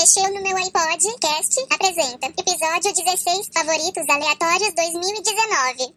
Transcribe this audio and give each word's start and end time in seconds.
mexeu 0.00 0.32
no 0.32 0.42
meu 0.42 0.56
iPod, 0.56 1.04
cast, 1.20 1.60
apresenta 1.68 2.28
episódio 2.28 2.90
16 3.04 3.50
Favoritos 3.52 4.08
Aleatórios 4.08 4.72
2019. 4.74 5.94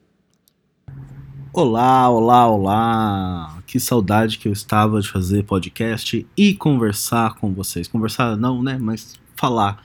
Olá, 1.54 2.10
olá, 2.10 2.47
olá! 2.50 3.63
Que 3.66 3.79
saudade 3.79 4.38
que 4.38 4.50
eu 4.50 4.52
estava 4.52 5.00
de 5.00 5.08
fazer 5.10 5.44
podcast 5.44 6.28
e 6.36 6.54
conversar 6.54 7.36
com 7.36 7.54
vocês. 7.54 7.88
Conversar 7.88 8.36
não, 8.36 8.62
né? 8.62 8.78
Mas 8.78 9.18
falar 9.38 9.81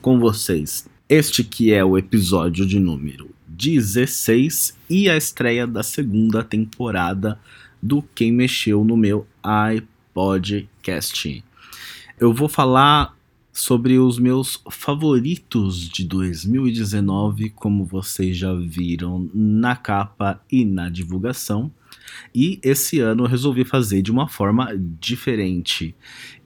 com 0.00 0.20
vocês. 0.20 0.88
Este 1.08 1.42
que 1.42 1.72
é 1.72 1.84
o 1.84 1.98
episódio 1.98 2.64
de 2.64 2.78
número 2.78 3.34
16 3.48 4.78
e 4.88 5.10
a 5.10 5.16
estreia 5.16 5.66
da 5.66 5.82
segunda 5.82 6.44
temporada 6.44 7.36
do 7.82 8.00
Quem 8.14 8.30
Mexeu 8.30 8.84
no 8.84 8.96
Meu 8.96 9.26
iPodcast. 9.74 11.44
Eu 12.20 12.32
vou 12.32 12.48
falar 12.48 13.15
sobre 13.56 13.98
os 13.98 14.18
meus 14.18 14.62
favoritos 14.70 15.88
de 15.88 16.04
2019, 16.04 17.48
como 17.48 17.86
vocês 17.86 18.36
já 18.36 18.52
viram 18.52 19.30
na 19.32 19.74
capa 19.74 20.38
e 20.52 20.62
na 20.62 20.90
divulgação. 20.90 21.72
E 22.34 22.60
esse 22.62 23.00
ano 23.00 23.24
eu 23.24 23.28
resolvi 23.28 23.64
fazer 23.64 24.02
de 24.02 24.12
uma 24.12 24.28
forma 24.28 24.76
diferente. 25.00 25.94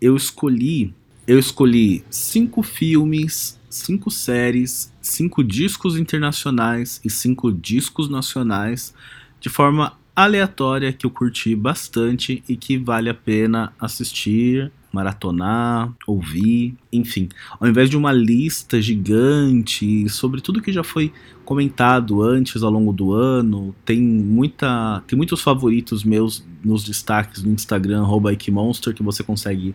Eu 0.01 0.15
escolhi, 0.15 0.95
eu 1.27 1.37
escolhi 1.37 2.04
cinco 2.09 2.62
filmes, 2.62 3.60
cinco 3.68 4.09
séries, 4.09 4.92
cinco 5.02 5.42
discos 5.42 5.98
internacionais 5.98 7.01
e 7.04 7.10
cinco 7.10 7.52
discos 7.52 8.09
nacionais 8.09 8.95
de 9.40 9.48
forma 9.48 9.98
aleatória 10.15 10.92
que 10.92 11.06
eu 11.06 11.10
curti 11.10 11.56
bastante 11.56 12.45
e 12.48 12.54
que 12.54 12.79
vale 12.79 13.10
a 13.10 13.15
pena 13.15 13.73
assistir, 13.80 14.70
maratonar, 14.93 15.93
ouvir, 16.07 16.75
enfim. 16.93 17.29
Ao 17.59 17.69
invés 17.69 17.89
de 17.89 17.97
uma 17.97 18.12
lista 18.12 18.80
gigante 18.80 20.09
sobre 20.09 20.41
tudo 20.41 20.61
que 20.61 20.73
já 20.73 20.82
foi 20.82 21.13
comentado 21.45 22.23
antes 22.23 22.63
ao 22.63 22.71
longo 22.71 22.93
do 22.93 23.13
ano, 23.13 23.74
tem 23.85 24.01
muita, 24.01 25.02
tem 25.07 25.16
muitos 25.16 25.41
favoritos 25.41 26.05
meus 26.05 26.45
nos 26.65 26.85
destaques 26.85 27.43
do 27.43 27.51
Instagram 27.51 28.05
@ikemonster 28.32 28.95
que 28.95 29.02
você 29.02 29.23
consegue 29.23 29.74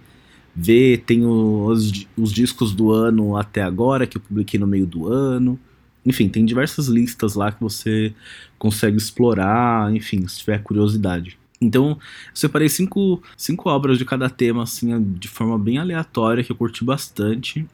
ver, 0.55 1.03
tem 1.05 1.25
os, 1.25 2.07
os 2.17 2.31
discos 2.31 2.73
do 2.73 2.91
ano 2.91 3.35
até 3.35 3.61
agora 3.61 4.07
que 4.07 4.17
eu 4.17 4.21
publiquei 4.21 4.59
no 4.59 4.67
meio 4.67 4.85
do 4.85 5.11
ano. 5.11 5.59
Enfim, 6.05 6.29
tem 6.29 6.45
diversas 6.45 6.87
listas 6.87 7.35
lá 7.35 7.51
que 7.51 7.61
você 7.61 8.13
consegue 8.59 8.95
explorar, 8.95 9.93
enfim, 9.93 10.27
se 10.27 10.39
tiver 10.39 10.61
curiosidade. 10.61 11.37
Então, 11.61 11.91
eu 11.91 11.97
separei 12.33 12.69
cinco, 12.69 13.21
cinco 13.37 13.69
obras 13.69 13.97
de 13.97 14.05
cada 14.05 14.29
tema, 14.29 14.63
assim, 14.63 15.01
de 15.13 15.27
forma 15.27 15.57
bem 15.57 15.77
aleatória, 15.77 16.43
que 16.43 16.51
eu 16.51 16.55
curti 16.55 16.83
bastante 16.83 17.65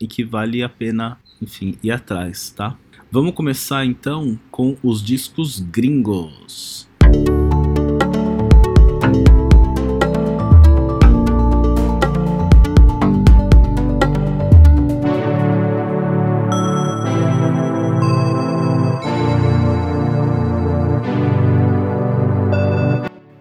e 0.00 0.06
que 0.06 0.24
vale 0.24 0.62
a 0.62 0.68
pena, 0.68 1.18
enfim, 1.40 1.76
ir 1.82 1.90
atrás, 1.90 2.50
tá? 2.50 2.76
Vamos 3.10 3.34
começar 3.34 3.84
então 3.84 4.38
com 4.50 4.76
os 4.82 5.02
discos 5.02 5.60
gringos. 5.60 6.85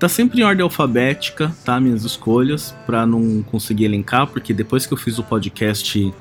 Tá 0.06 0.10
sempre 0.10 0.40
em 0.40 0.44
ordem 0.44 0.62
alfabética, 0.64 1.52
tá? 1.66 1.80
Minhas 1.80 2.04
escolhas, 2.04 2.76
para 2.86 3.08
não 3.08 3.42
conseguir 3.42 3.86
elencar, 3.86 4.28
porque 4.28 4.54
depois 4.54 4.86
que 4.86 4.94
eu 4.94 4.98
fiz 5.00 5.18
o 5.18 5.24
podcast 5.24 6.14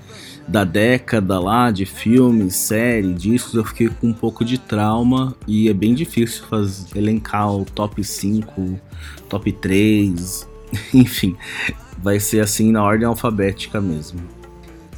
da 0.49 0.65
década 0.65 1.39
lá, 1.39 1.71
de 1.71 1.85
filmes, 1.85 2.55
série, 2.55 3.13
discos, 3.13 3.53
eu 3.53 3.63
fiquei 3.63 3.91
com 3.91 4.07
um 4.07 4.13
pouco 4.15 4.43
de 4.43 4.57
trauma 4.57 5.37
e 5.47 5.69
é 5.69 5.75
bem 5.75 5.95
difícil 5.95 6.47
fazer, 6.47 6.97
elencar 6.97 7.55
o 7.55 7.67
top 7.67 8.03
5, 8.03 8.81
top 9.29 9.53
3, 9.53 10.49
enfim, 10.95 11.37
vai 12.03 12.19
ser 12.19 12.41
assim 12.41 12.73
na 12.73 12.83
ordem 12.83 13.07
alfabética 13.07 13.83
mesmo. 13.83 14.19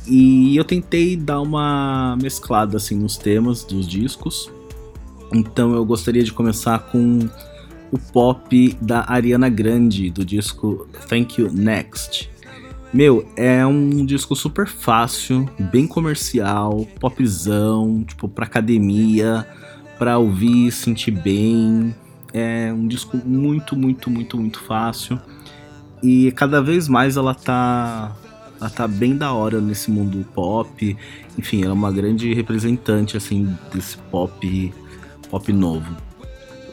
E 0.06 0.56
eu 0.56 0.62
tentei 0.62 1.16
dar 1.16 1.41
uma 1.41 2.16
mesclada 2.22 2.77
assim 2.77 2.94
nos 2.94 3.16
temas 3.16 3.65
dos 3.65 3.84
discos. 3.84 4.49
Então 5.34 5.75
eu 5.75 5.84
gostaria 5.84 6.22
de 6.22 6.33
começar 6.33 6.78
com 6.78 7.28
o 7.91 7.98
pop 7.98 8.76
da 8.80 9.04
Ariana 9.08 9.48
Grande, 9.48 10.10
do 10.10 10.24
disco 10.24 10.88
Thank 11.08 11.41
You 11.41 11.52
Next. 11.52 12.30
Meu, 12.92 13.28
é 13.36 13.66
um 13.66 14.06
disco 14.06 14.34
super 14.34 14.66
fácil, 14.66 15.48
bem 15.58 15.86
comercial, 15.86 16.86
popzão, 16.98 18.04
tipo 18.04 18.28
pra 18.28 18.47
academia, 18.47 19.47
pra 19.98 20.19
ouvir, 20.19 20.70
sentir 20.72 21.10
bem. 21.10 21.94
É 22.32 22.72
um 22.72 22.86
disco 22.86 23.16
muito, 23.24 23.76
muito, 23.76 24.10
muito, 24.10 24.36
muito 24.38 24.60
fácil. 24.60 25.20
E 26.03 26.30
cada 26.32 26.62
vez 26.62 26.88
mais 26.88 27.16
ela 27.16 27.34
tá 27.34 28.14
ela 28.58 28.70
tá 28.70 28.88
bem 28.88 29.16
da 29.16 29.32
hora 29.32 29.60
nesse 29.60 29.91
mundo 29.91 30.26
pop. 30.34 30.97
Enfim, 31.38 31.62
ela 31.62 31.72
é 31.72 31.74
uma 31.74 31.92
grande 31.92 32.32
representante 32.32 33.16
assim 33.16 33.54
desse 33.72 33.98
pop 33.98 34.72
pop 35.28 35.53
novo. 35.53 36.06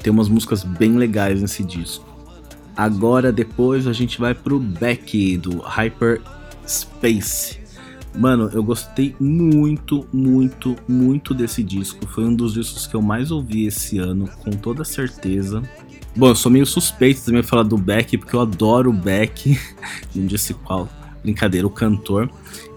Tem 0.04 0.12
umas 0.12 0.30
músicas 0.30 0.64
bem 0.64 0.98
legais 0.98 1.42
nesse 1.42 1.64
disco. 1.64 2.06
Agora 2.76 3.32
depois 3.32 3.88
a 3.88 3.94
gente 3.94 4.20
vai 4.20 4.34
pro 4.36 4.60
Beck 4.60 5.38
do 5.38 5.60
Hyper 5.60 6.22
Space. 6.68 7.64
Mano, 8.16 8.50
eu 8.54 8.64
gostei 8.64 9.16
muito, 9.20 10.08
muito, 10.14 10.76
muito 10.88 11.34
desse 11.34 11.64
disco. 11.64 12.06
Foi 12.08 12.24
um 12.26 12.36
dos 12.36 12.54
discos 12.54 12.86
que 12.86 12.96
eu 12.96 13.02
mais 13.02 13.32
ouvi 13.32 13.66
esse 13.66 13.98
ano, 13.98 14.30
com 14.44 14.52
toda 14.52 14.84
certeza. 14.84 15.64
Bom, 16.16 16.28
eu 16.28 16.36
sou 16.36 16.52
meio 16.52 16.66
suspeito 16.66 17.24
também 17.26 17.42
falar 17.42 17.64
do 17.64 17.78
Beck, 17.78 18.18
porque 18.18 18.36
eu 18.36 18.42
adoro 18.42 18.92
o 18.92 18.94
Beck. 18.94 19.60
Não 20.14 20.28
disse 20.28 20.54
qual. 20.54 20.88
Brincadeira, 21.24 21.66
o 21.66 21.70
cantor. 21.70 22.30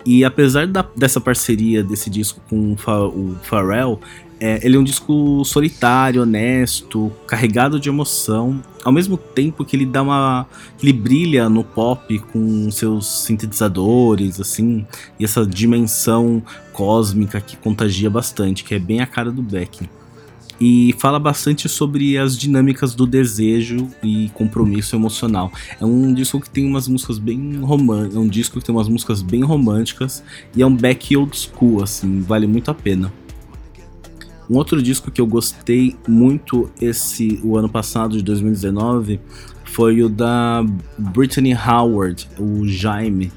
E 0.05 0.25
apesar 0.25 0.67
da, 0.67 0.87
dessa 0.97 1.21
parceria 1.21 1.83
desse 1.83 2.09
disco 2.09 2.41
com 2.49 2.75
o 2.75 3.37
Pharrell, 3.43 4.01
é, 4.39 4.65
ele 4.65 4.77
é 4.77 4.79
um 4.79 4.85
disco 4.85 5.43
solitário, 5.45 6.23
honesto, 6.23 7.11
carregado 7.27 7.81
de 7.81 7.89
emoção, 7.89 8.63
ao 8.85 8.93
mesmo 8.93 9.17
tempo 9.17 9.65
que 9.65 9.75
ele 9.75 9.87
dá 9.87 10.03
uma. 10.03 10.47
ele 10.81 10.93
brilha 10.93 11.49
no 11.49 11.65
pop 11.65 12.19
com 12.33 12.71
seus 12.71 13.07
sintetizadores, 13.25 14.39
assim, 14.39 14.87
e 15.19 15.25
essa 15.25 15.47
dimensão 15.47 16.43
cósmica 16.73 17.41
que 17.41 17.57
contagia 17.57 18.11
bastante, 18.11 18.63
que 18.63 18.75
é 18.75 18.79
bem 18.79 19.01
a 19.01 19.07
cara 19.07 19.33
do 19.33 19.43
Beck. 19.43 19.89
E 20.61 20.95
fala 20.99 21.19
bastante 21.19 21.69
sobre 21.69 22.17
as 22.17 22.37
dinâmicas 22.37 22.95
do 22.95 23.07
desejo 23.07 23.89
e 24.03 24.31
compromisso 24.33 24.97
emocional. 24.97 25.53
É 25.81 25.85
um 25.85 26.15
disco 26.15 26.41
que 26.41 26.49
tem 26.49 26.67
umas 26.67 26.89
músicas 26.89 27.19
bem 27.19 27.57
românticas, 27.61 28.17
é 28.17 28.19
um 28.19 28.29
disco 28.29 28.59
que 28.59 28.65
tem 28.65 28.75
umas 28.75 28.89
músicas 28.89 29.21
bem 29.21 29.43
românticas 29.43 30.23
e 30.55 30.63
é 30.63 30.67
um 30.67 30.75
Beck 30.75 31.15
old 31.17 31.37
school, 31.37 31.83
assim, 31.83 32.21
vale 32.21 32.47
muito 32.47 32.71
a 32.71 32.75
pena. 32.75 33.13
Um 34.49 34.57
outro 34.57 34.81
disco 34.81 35.11
que 35.11 35.21
eu 35.21 35.27
gostei 35.27 35.97
muito 36.07 36.71
esse 36.81 37.41
o 37.43 37.57
ano 37.57 37.69
passado 37.69 38.17
de 38.17 38.23
2019 38.23 39.21
foi 39.65 40.03
o 40.03 40.09
da 40.09 40.65
Brittany 40.97 41.53
Howard, 41.53 42.29
o 42.39 42.67
Jaime, 42.67 43.33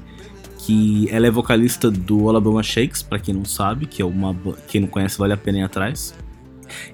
que 0.58 1.08
ela 1.10 1.26
é 1.26 1.30
vocalista 1.30 1.90
do 1.90 2.28
Alabama 2.28 2.62
Shakes, 2.62 3.02
para 3.02 3.18
quem 3.18 3.34
não 3.34 3.44
sabe, 3.44 3.86
que 3.86 4.00
é 4.00 4.04
uma 4.04 4.36
quem 4.68 4.80
não 4.80 4.88
conhece 4.88 5.18
vale 5.18 5.32
a 5.32 5.36
pena 5.36 5.58
ir 5.58 5.62
atrás. 5.62 6.14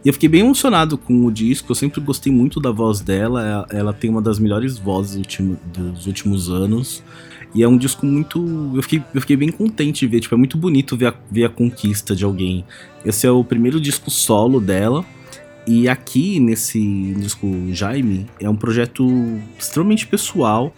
E 0.04 0.08
eu 0.08 0.12
fiquei 0.12 0.28
bem 0.28 0.40
emocionado 0.40 0.96
com 0.96 1.24
o 1.24 1.32
disco, 1.32 1.70
eu 1.70 1.74
sempre 1.74 2.00
gostei 2.00 2.32
muito 2.32 2.60
da 2.60 2.70
voz 2.70 3.00
dela, 3.00 3.66
ela 3.70 3.92
tem 3.92 4.10
uma 4.10 4.22
das 4.22 4.38
melhores 4.38 4.78
vozes 4.78 5.20
dos 5.72 6.06
últimos 6.06 6.50
anos. 6.50 7.02
E 7.54 7.62
é 7.62 7.68
um 7.68 7.76
disco 7.78 8.04
muito. 8.04 8.72
Eu 8.74 8.82
fiquei, 8.82 9.02
eu 9.14 9.20
fiquei 9.20 9.36
bem 9.36 9.50
contente 9.50 10.00
de 10.00 10.06
ver. 10.06 10.20
Tipo, 10.20 10.34
é 10.34 10.38
muito 10.38 10.58
bonito 10.58 10.96
ver 10.96 11.06
a, 11.06 11.14
ver 11.30 11.44
a 11.44 11.48
conquista 11.48 12.14
de 12.14 12.22
alguém. 12.22 12.64
Esse 13.04 13.26
é 13.26 13.30
o 13.30 13.42
primeiro 13.42 13.80
disco 13.80 14.10
solo 14.10 14.60
dela. 14.60 15.04
E 15.66 15.88
aqui, 15.88 16.38
nesse 16.38 17.14
disco 17.18 17.48
Jaime, 17.72 18.26
é 18.38 18.48
um 18.48 18.54
projeto 18.54 19.06
extremamente 19.58 20.06
pessoal. 20.06 20.72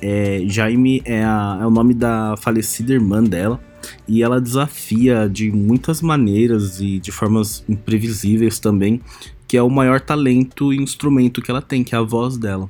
É, 0.00 0.42
Jaime 0.46 1.02
é, 1.04 1.24
a, 1.24 1.58
é 1.62 1.66
o 1.66 1.70
nome 1.70 1.94
da 1.94 2.36
falecida 2.38 2.92
irmã 2.92 3.22
dela. 3.22 3.60
E 4.06 4.22
ela 4.22 4.40
desafia 4.40 5.28
de 5.28 5.50
muitas 5.50 6.02
maneiras 6.02 6.80
e 6.80 6.98
de 6.98 7.12
formas 7.12 7.64
imprevisíveis 7.68 8.58
também, 8.58 9.00
que 9.46 9.56
é 9.56 9.62
o 9.62 9.70
maior 9.70 10.00
talento 10.00 10.72
e 10.72 10.76
instrumento 10.76 11.40
que 11.40 11.50
ela 11.50 11.62
tem, 11.62 11.84
que 11.84 11.94
é 11.94 11.98
a 11.98 12.02
voz 12.02 12.36
dela. 12.36 12.68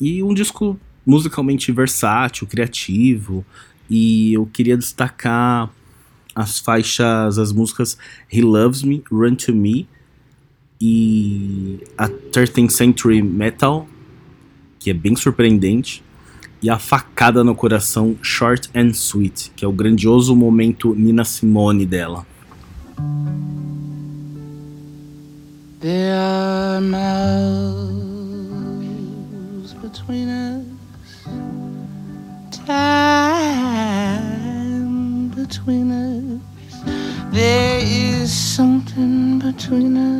E 0.00 0.22
um 0.22 0.34
disco 0.34 0.78
musicalmente 1.06 1.72
versátil, 1.72 2.46
criativo, 2.46 3.44
e 3.88 4.34
eu 4.34 4.46
queria 4.46 4.76
destacar 4.76 5.70
as 6.34 6.58
faixas, 6.58 7.38
as 7.38 7.52
músicas 7.52 7.96
He 8.30 8.42
Loves 8.42 8.82
Me, 8.82 9.02
Run 9.10 9.34
to 9.34 9.54
Me 9.54 9.88
e 10.80 11.80
a 11.96 12.08
13th 12.08 12.70
Century 12.70 13.22
Metal, 13.22 13.88
que 14.78 14.90
é 14.90 14.94
bem 14.94 15.16
surpreendente, 15.16 16.04
e 16.62 16.68
a 16.70 16.78
facada 16.78 17.42
no 17.44 17.54
coração 17.54 18.16
Short 18.22 18.68
and 18.74 18.90
Sweet, 18.94 19.52
que 19.54 19.64
é 19.64 19.68
o 19.68 19.72
grandioso 19.72 20.34
momento 20.34 20.94
Nina 20.94 21.24
Simone 21.24 21.86
dela. 21.86 22.26
There 25.80 26.12
are 26.12 26.80
miles 26.80 26.98
between 29.80 30.28
us, 30.28 30.64
time 32.66 32.88
between 35.36 35.92
us. 35.92 36.40
There 37.32 37.80
is 37.80 38.32
something 38.32 39.38
between 39.38 39.96
us. 39.96 40.17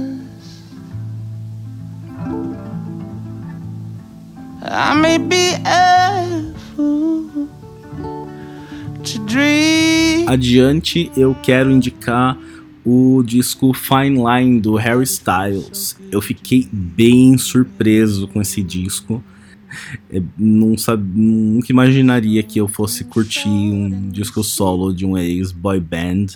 Adiante, 10.33 11.11
eu 11.17 11.35
quero 11.43 11.71
indicar 11.71 12.37
o 12.85 13.23
disco 13.23 13.73
Fine 13.75 14.23
Line 14.25 14.61
do 14.61 14.77
Harry 14.77 15.05
Styles. 15.05 15.97
Eu 16.11 16.21
fiquei 16.21 16.69
bem 16.73 17.37
surpreso 17.37 18.27
com 18.29 18.41
esse 18.41 18.63
disco. 18.63 19.23
Eu 20.11 20.25
não 20.39 20.79
sabe, 20.79 21.05
nunca 21.15 21.71
imaginaria 21.71 22.43
que 22.43 22.59
eu 22.59 22.67
fosse 22.67 23.05
curtir 23.05 23.49
um 23.49 24.09
disco 24.09 24.43
solo 24.43 24.95
de 24.95 25.05
um 25.05 25.19
ex-boy 25.19 25.79
band, 25.79 26.27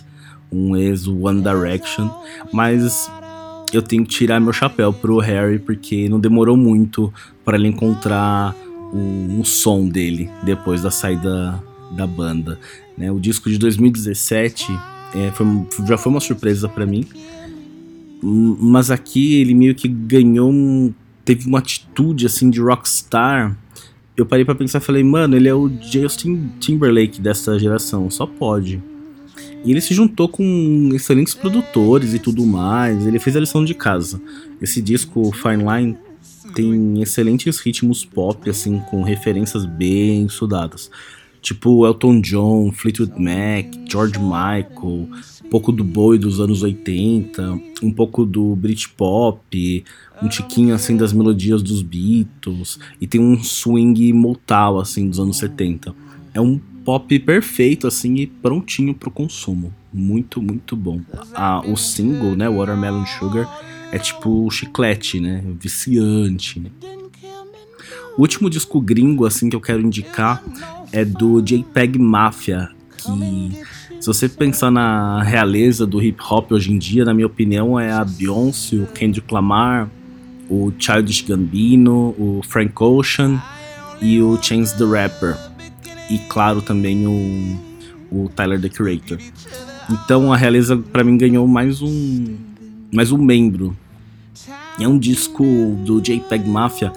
um 0.51 0.75
ex-One 0.75 1.41
Direction, 1.41 2.09
mas 2.51 3.09
eu 3.73 3.81
tenho 3.81 4.03
que 4.05 4.09
tirar 4.09 4.39
meu 4.39 4.53
chapéu 4.53 4.93
pro 4.93 5.17
Harry 5.17 5.57
porque 5.57 6.07
não 6.07 6.19
demorou 6.19 6.55
muito 6.55 7.11
para 7.43 7.57
ele 7.57 7.67
encontrar 7.67 8.55
o, 8.93 9.39
o, 9.39 9.43
som 9.43 9.89
dele 9.89 10.29
depois 10.43 10.83
da 10.83 10.91
saída 10.91 11.61
da 11.95 12.07
banda. 12.07 12.59
Né? 12.97 13.11
O 13.11 13.19
disco 13.19 13.49
de 13.49 13.57
2017 13.57 14.67
é, 15.15 15.31
foi, 15.31 15.45
já 15.87 15.97
foi 15.97 16.11
uma 16.11 16.19
surpresa 16.19 16.67
para 16.67 16.85
mim. 16.85 17.05
Mas 18.21 18.89
aqui 18.89 19.35
ele 19.35 19.53
meio 19.53 19.75
que 19.75 19.87
ganhou 19.87 20.49
um, 20.51 20.93
teve 21.25 21.47
uma 21.47 21.59
atitude 21.59 22.25
assim 22.25 22.49
de 22.49 22.61
rockstar. 22.61 23.57
Eu 24.15 24.25
parei 24.25 24.45
para 24.45 24.55
pensar, 24.55 24.79
falei, 24.79 25.03
mano, 25.03 25.35
ele 25.35 25.49
é 25.49 25.53
o 25.53 25.69
Justin 25.81 26.51
Timberlake 26.59 27.19
dessa 27.19 27.57
geração, 27.59 28.09
só 28.09 28.25
pode. 28.25 28.81
E 29.65 29.71
ele 29.71 29.81
se 29.81 29.93
juntou 29.93 30.29
com 30.29 30.89
excelentes 30.93 31.33
produtores 31.33 32.13
e 32.13 32.19
tudo 32.19 32.45
mais. 32.45 33.05
Ele 33.05 33.19
fez 33.19 33.35
a 33.35 33.39
lição 33.39 33.63
de 33.63 33.73
casa. 33.73 34.21
Esse 34.61 34.81
disco 34.81 35.31
Fine 35.31 35.63
Line 35.63 35.97
tem 36.53 37.01
excelentes 37.01 37.59
ritmos 37.59 38.05
pop, 38.05 38.49
assim, 38.49 38.79
com 38.89 39.01
referências 39.01 39.65
bem 39.65 40.25
estudadas 40.25 40.89
tipo 41.43 41.85
Elton 41.85 42.21
John, 42.21 42.71
Fleetwood 42.71 43.13
Mac, 43.21 43.65
George 43.87 44.17
Michael, 44.17 45.09
um 45.43 45.49
pouco 45.49 45.73
do 45.73 45.83
boi 45.83 46.17
dos 46.17 46.39
anos 46.39 46.63
80, 46.63 47.59
um 47.83 47.91
pouco 47.91 48.25
do 48.25 48.55
Britpop, 48.55 49.83
um 50.21 50.29
tiquinho 50.29 50.73
assim 50.73 50.95
das 50.95 51.11
melodias 51.11 51.61
dos 51.61 51.81
Beatles 51.81 52.79
e 52.99 53.05
tem 53.05 53.19
um 53.19 53.43
swing 53.43 54.13
mortal 54.13 54.79
assim 54.79 55.07
dos 55.09 55.19
anos 55.19 55.37
70. 55.37 55.93
É 56.33 56.39
um 56.39 56.57
pop 56.85 57.19
perfeito 57.19 57.87
assim 57.87 58.15
e 58.15 58.25
prontinho 58.25 58.93
pro 58.93 59.11
consumo. 59.11 59.73
Muito, 59.93 60.41
muito 60.41 60.77
bom. 60.77 61.01
Ah, 61.35 61.61
o 61.67 61.75
single, 61.75 62.35
né, 62.35 62.49
Watermelon 62.49 63.05
Sugar, 63.05 63.47
é 63.91 63.99
tipo 63.99 64.49
chiclete, 64.49 65.19
né? 65.19 65.43
Viciante. 65.59 66.59
Né? 66.59 66.71
O 68.17 68.21
último 68.21 68.49
disco 68.49 68.79
gringo 68.79 69.25
assim 69.25 69.49
que 69.49 69.55
eu 69.55 69.61
quero 69.61 69.81
indicar 69.81 70.41
é 70.93 71.03
do 71.03 71.41
JPEG 71.41 71.97
Mafia, 71.97 72.69
que 72.97 73.63
se 73.99 74.07
você 74.07 74.29
pensar 74.29 74.69
na 74.69 75.23
realeza 75.23 75.87
do 75.87 76.01
hip 76.01 76.21
hop 76.29 76.51
hoje 76.51 76.71
em 76.71 76.77
dia, 76.77 77.03
na 77.03 77.13
minha 77.13 77.25
opinião, 77.25 77.79
é 77.79 77.91
a 77.91 78.05
Beyoncé, 78.05 78.75
o 78.75 78.85
Kendrick 78.85 79.33
Lamar, 79.33 79.89
o 80.49 80.71
Childish 80.77 81.21
Gambino, 81.21 82.13
o 82.17 82.41
Frank 82.47 82.73
Ocean 82.79 83.41
e 83.99 84.21
o 84.21 84.41
Chance 84.41 84.77
the 84.77 84.85
Rapper. 84.85 85.35
E 86.11 86.19
claro, 86.29 86.61
também 86.61 87.07
o, 87.07 87.59
o 88.11 88.29
Tyler 88.29 88.61
the 88.61 88.69
Creator. 88.69 89.17
Então 89.89 90.31
a 90.31 90.37
realeza 90.37 90.77
para 90.77 91.03
mim 91.03 91.17
ganhou 91.17 91.47
mais 91.47 91.81
um 91.81 92.37
mais 92.93 93.11
um 93.11 93.17
membro. 93.17 93.75
É 94.79 94.87
um 94.87 94.99
disco 94.99 95.43
do 95.85 95.99
JPEG 96.01 96.47
Mafia 96.47 96.91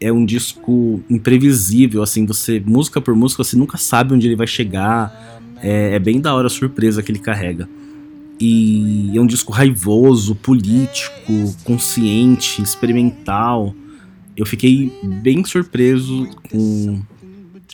é 0.00 0.12
um 0.12 0.24
disco 0.24 1.02
imprevisível, 1.08 2.02
assim, 2.02 2.26
você, 2.26 2.60
música 2.64 3.00
por 3.00 3.14
música, 3.14 3.42
você 3.42 3.56
nunca 3.56 3.78
sabe 3.78 4.14
onde 4.14 4.26
ele 4.26 4.36
vai 4.36 4.46
chegar. 4.46 5.40
É, 5.62 5.94
é 5.94 5.98
bem 5.98 6.20
da 6.20 6.34
hora 6.34 6.46
a 6.46 6.50
surpresa 6.50 7.02
que 7.02 7.10
ele 7.10 7.18
carrega. 7.18 7.68
E 8.38 9.12
é 9.14 9.20
um 9.20 9.26
disco 9.26 9.52
raivoso, 9.52 10.34
político, 10.34 11.54
consciente, 11.64 12.62
experimental. 12.62 13.74
Eu 14.36 14.44
fiquei 14.44 14.92
bem 15.02 15.42
surpreso 15.44 16.28
com, 16.50 17.00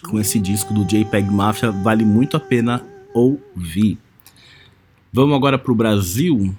com 0.09 0.21
esse 0.21 0.39
disco 0.39 0.73
do 0.73 0.85
JPEG 0.85 1.29
Mafia, 1.29 1.73
vale 1.73 2.05
muito 2.05 2.37
a 2.37 2.41
pena 2.41 2.85
ouvir. 3.13 3.99
Vamos 5.13 5.37
agora 5.37 5.59
para 5.59 5.73
o 5.73 5.75
Brasil. 5.75 6.55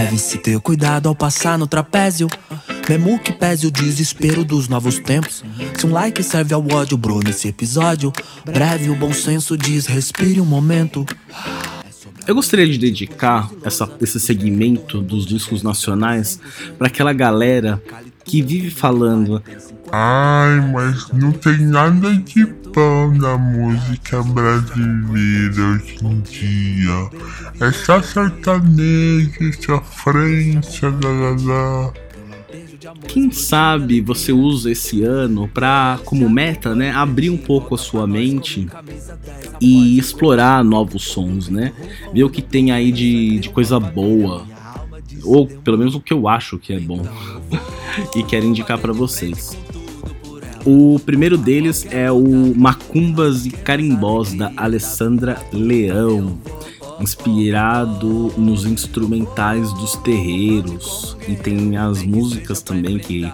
Deve-se 0.00 0.38
ter 0.38 0.58
cuidado 0.60 1.10
ao 1.10 1.14
passar 1.14 1.58
no 1.58 1.66
trapézio. 1.66 2.26
Mesmo 2.88 3.18
que 3.18 3.32
pese 3.32 3.66
o 3.66 3.70
desespero 3.70 4.46
dos 4.46 4.66
novos 4.66 4.98
tempos. 4.98 5.44
Se 5.78 5.86
um 5.86 5.92
like 5.92 6.22
serve 6.22 6.54
ao 6.54 6.66
ódio, 6.72 6.96
bro, 6.96 7.20
nesse 7.22 7.48
episódio. 7.48 8.10
Breve, 8.46 8.88
o 8.88 8.96
bom 8.96 9.12
senso 9.12 9.58
diz: 9.58 9.84
respire 9.84 10.40
um 10.40 10.46
momento. 10.46 11.04
Eu 12.26 12.34
gostaria 12.34 12.66
de 12.66 12.78
dedicar 12.78 13.50
essa, 13.62 13.90
esse 14.00 14.18
segmento 14.18 15.02
dos 15.02 15.26
discos 15.26 15.62
nacionais 15.62 16.40
para 16.78 16.86
aquela 16.86 17.12
galera 17.12 17.82
que 18.24 18.40
vive 18.40 18.70
falando 18.70 19.42
Ai, 19.92 20.60
mas 20.72 21.08
não 21.12 21.32
tem 21.32 21.58
nada 21.58 22.14
de 22.14 22.46
bom 22.74 23.12
na 23.12 23.36
música 23.36 24.22
brasileira 24.22 25.62
hoje 25.74 25.98
em 26.02 26.20
dia. 26.20 27.10
É 27.60 27.72
só 27.72 28.00
sertanejo, 28.02 29.52
sofrência, 29.60 30.88
lá, 30.88 31.10
lá, 31.10 31.36
lá. 31.40 31.92
Quem 33.06 33.30
sabe 33.30 34.00
você 34.00 34.32
usa 34.32 34.70
esse 34.70 35.02
ano 35.02 35.48
para, 35.48 35.98
como 36.04 36.28
meta, 36.28 36.74
né, 36.74 36.90
abrir 36.90 37.30
um 37.30 37.36
pouco 37.36 37.74
a 37.74 37.78
sua 37.78 38.06
mente 38.06 38.68
e 39.60 39.98
explorar 39.98 40.64
novos 40.64 41.04
sons, 41.04 41.48
né? 41.48 41.72
Ver 42.12 42.24
o 42.24 42.30
que 42.30 42.42
tem 42.42 42.72
aí 42.72 42.90
de, 42.90 43.38
de 43.38 43.48
coisa 43.50 43.78
boa, 43.78 44.46
ou 45.22 45.46
pelo 45.46 45.78
menos 45.78 45.94
o 45.94 46.00
que 46.00 46.12
eu 46.12 46.28
acho 46.28 46.58
que 46.58 46.72
é 46.72 46.80
bom 46.80 47.02
e 48.16 48.22
quero 48.22 48.46
indicar 48.46 48.78
para 48.78 48.92
vocês. 48.92 49.56
O 50.64 50.98
primeiro 51.00 51.38
deles 51.38 51.86
é 51.90 52.12
o 52.12 52.54
Macumbas 52.54 53.46
e 53.46 53.50
Carimbós 53.50 54.34
da 54.34 54.52
Alessandra 54.56 55.40
Leão, 55.52 56.38
inspirado 57.00 58.32
nos 58.36 58.66
instrumentais 58.66 59.72
dos 59.72 59.96
terreiros 59.96 61.16
e 61.26 61.34
tem 61.34 61.76
as 61.76 62.02
músicas 62.02 62.60
também 62.62 62.98
que 62.98 63.32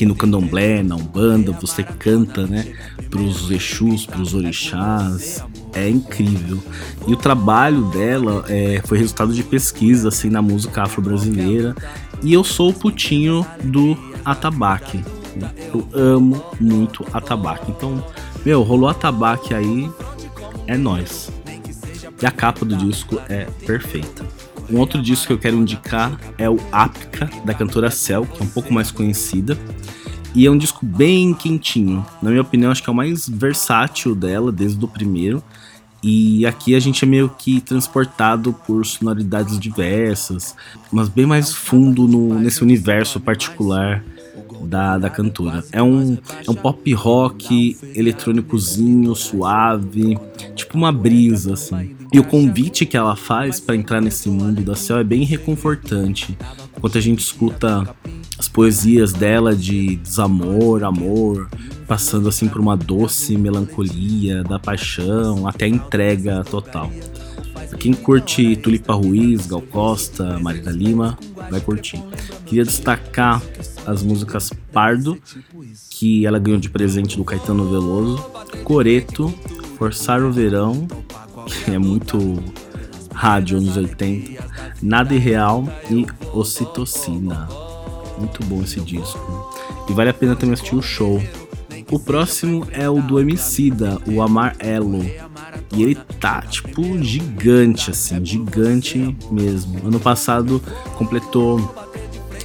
que 0.00 0.06
no 0.06 0.14
candomblé, 0.14 0.82
na 0.82 0.96
umbanda, 0.96 1.52
você 1.52 1.82
canta, 1.82 2.46
né, 2.46 2.72
pros 3.10 3.50
exus, 3.50 4.06
pros 4.06 4.32
orixás, 4.32 5.44
é 5.74 5.90
incrível. 5.90 6.58
E 7.06 7.12
o 7.12 7.16
trabalho 7.18 7.82
dela 7.90 8.42
é, 8.48 8.80
foi 8.86 8.96
resultado 8.96 9.34
de 9.34 9.42
pesquisa 9.42 10.08
assim 10.08 10.30
na 10.30 10.40
música 10.40 10.84
afro-brasileira. 10.84 11.76
E 12.22 12.32
eu 12.32 12.42
sou 12.42 12.70
o 12.70 12.72
putinho 12.72 13.44
do 13.62 13.94
atabaque. 14.24 15.04
Eu 15.72 15.88
amo 15.92 16.42
muito 16.60 17.06
atabaque. 17.12 17.70
Então, 17.70 18.04
meu, 18.44 18.62
rolou 18.62 18.88
atabaque 18.88 19.54
aí, 19.54 19.90
é 20.66 20.76
nós. 20.76 21.30
E 22.20 22.26
a 22.26 22.30
capa 22.30 22.64
do 22.64 22.76
disco 22.76 23.20
é 23.28 23.44
perfeita. 23.66 24.26
Um 24.70 24.78
outro 24.78 25.02
disco 25.02 25.28
que 25.28 25.32
eu 25.32 25.38
quero 25.38 25.56
indicar 25.56 26.18
é 26.38 26.48
o 26.48 26.58
Apka, 26.70 27.28
da 27.44 27.54
cantora 27.54 27.90
Cell, 27.90 28.26
que 28.26 28.40
é 28.40 28.44
um 28.44 28.48
pouco 28.48 28.72
mais 28.72 28.90
conhecida. 28.90 29.58
E 30.34 30.46
é 30.46 30.50
um 30.50 30.56
disco 30.58 30.86
bem 30.86 31.34
quentinho. 31.34 32.06
Na 32.22 32.30
minha 32.30 32.42
opinião, 32.42 32.70
acho 32.70 32.82
que 32.82 32.88
é 32.88 32.92
o 32.92 32.96
mais 32.96 33.28
versátil 33.28 34.14
dela, 34.14 34.52
desde 34.52 34.84
o 34.84 34.86
primeiro. 34.86 35.42
E 36.02 36.46
aqui 36.46 36.74
a 36.74 36.80
gente 36.80 37.04
é 37.04 37.08
meio 37.08 37.28
que 37.28 37.60
transportado 37.60 38.52
por 38.66 38.86
sonoridades 38.86 39.58
diversas, 39.58 40.54
mas 40.90 41.08
bem 41.08 41.26
mais 41.26 41.52
fundo 41.52 42.06
no, 42.06 42.38
nesse 42.38 42.62
universo 42.62 43.20
particular 43.20 44.02
da, 44.66 44.98
da 44.98 45.10
cantora. 45.10 45.64
É 45.72 45.82
um, 45.82 46.18
é 46.46 46.50
um 46.50 46.54
pop 46.54 46.92
rock 46.94 47.76
eletrônicozinho, 47.94 49.14
suave, 49.14 50.18
tipo 50.54 50.76
uma 50.76 50.92
brisa, 50.92 51.54
assim. 51.54 51.96
E 52.12 52.18
o 52.18 52.24
convite 52.24 52.84
que 52.84 52.96
ela 52.96 53.14
faz 53.14 53.60
para 53.60 53.76
entrar 53.76 54.00
nesse 54.00 54.28
mundo 54.28 54.62
da 54.62 54.74
Céu 54.74 54.98
é 54.98 55.04
bem 55.04 55.24
reconfortante. 55.24 56.36
Enquanto 56.76 56.98
a 56.98 57.00
gente 57.00 57.20
escuta 57.20 57.88
as 58.36 58.48
poesias 58.48 59.12
dela 59.12 59.54
de 59.54 59.96
desamor, 59.96 60.82
amor, 60.82 61.48
passando 61.86 62.28
assim 62.28 62.48
por 62.48 62.60
uma 62.60 62.76
doce 62.76 63.36
melancolia 63.36 64.42
da 64.42 64.58
paixão 64.58 65.46
até 65.46 65.68
entrega 65.68 66.42
total. 66.42 66.90
Quem 67.78 67.92
curte 67.92 68.56
Tulipa 68.56 68.94
Ruiz, 68.94 69.46
Gal 69.46 69.62
Costa, 69.62 70.38
Marina 70.38 70.70
Lima, 70.70 71.18
vai 71.50 71.60
curtir. 71.60 72.02
Queria 72.44 72.64
destacar 72.64 73.40
as 73.86 74.02
músicas 74.02 74.50
Pardo, 74.72 75.18
que 75.90 76.26
ela 76.26 76.38
ganhou 76.38 76.60
de 76.60 76.70
presente 76.70 77.16
do 77.16 77.24
Caetano 77.24 77.68
Veloso, 77.70 78.18
Coreto, 78.64 79.32
Forçar 79.76 80.22
o 80.22 80.32
Verão, 80.32 80.86
que 81.46 81.70
é 81.72 81.78
muito 81.78 82.42
rádio 83.14 83.58
anos 83.58 83.76
80, 83.76 84.42
Nada 84.82 85.14
Irreal 85.14 85.66
e 85.90 86.06
Ocitocina. 86.32 87.48
Muito 88.18 88.44
bom 88.44 88.62
esse 88.62 88.80
disco. 88.80 89.50
E 89.88 89.92
vale 89.92 90.10
a 90.10 90.14
pena 90.14 90.36
também 90.36 90.54
assistir 90.54 90.76
o 90.76 90.82
show. 90.82 91.22
O 91.90 91.98
próximo 91.98 92.66
é 92.70 92.88
o 92.88 93.02
do 93.02 93.18
Emicida, 93.18 93.98
o 94.06 94.22
Amar 94.22 94.54
Elo. 94.58 95.04
E 95.72 95.82
ele 95.82 95.96
tá, 96.20 96.42
tipo, 96.42 97.02
gigante, 97.02 97.90
assim, 97.90 98.24
gigante 98.24 99.16
mesmo. 99.30 99.86
Ano 99.86 99.98
passado 99.98 100.62
completou 100.96 101.58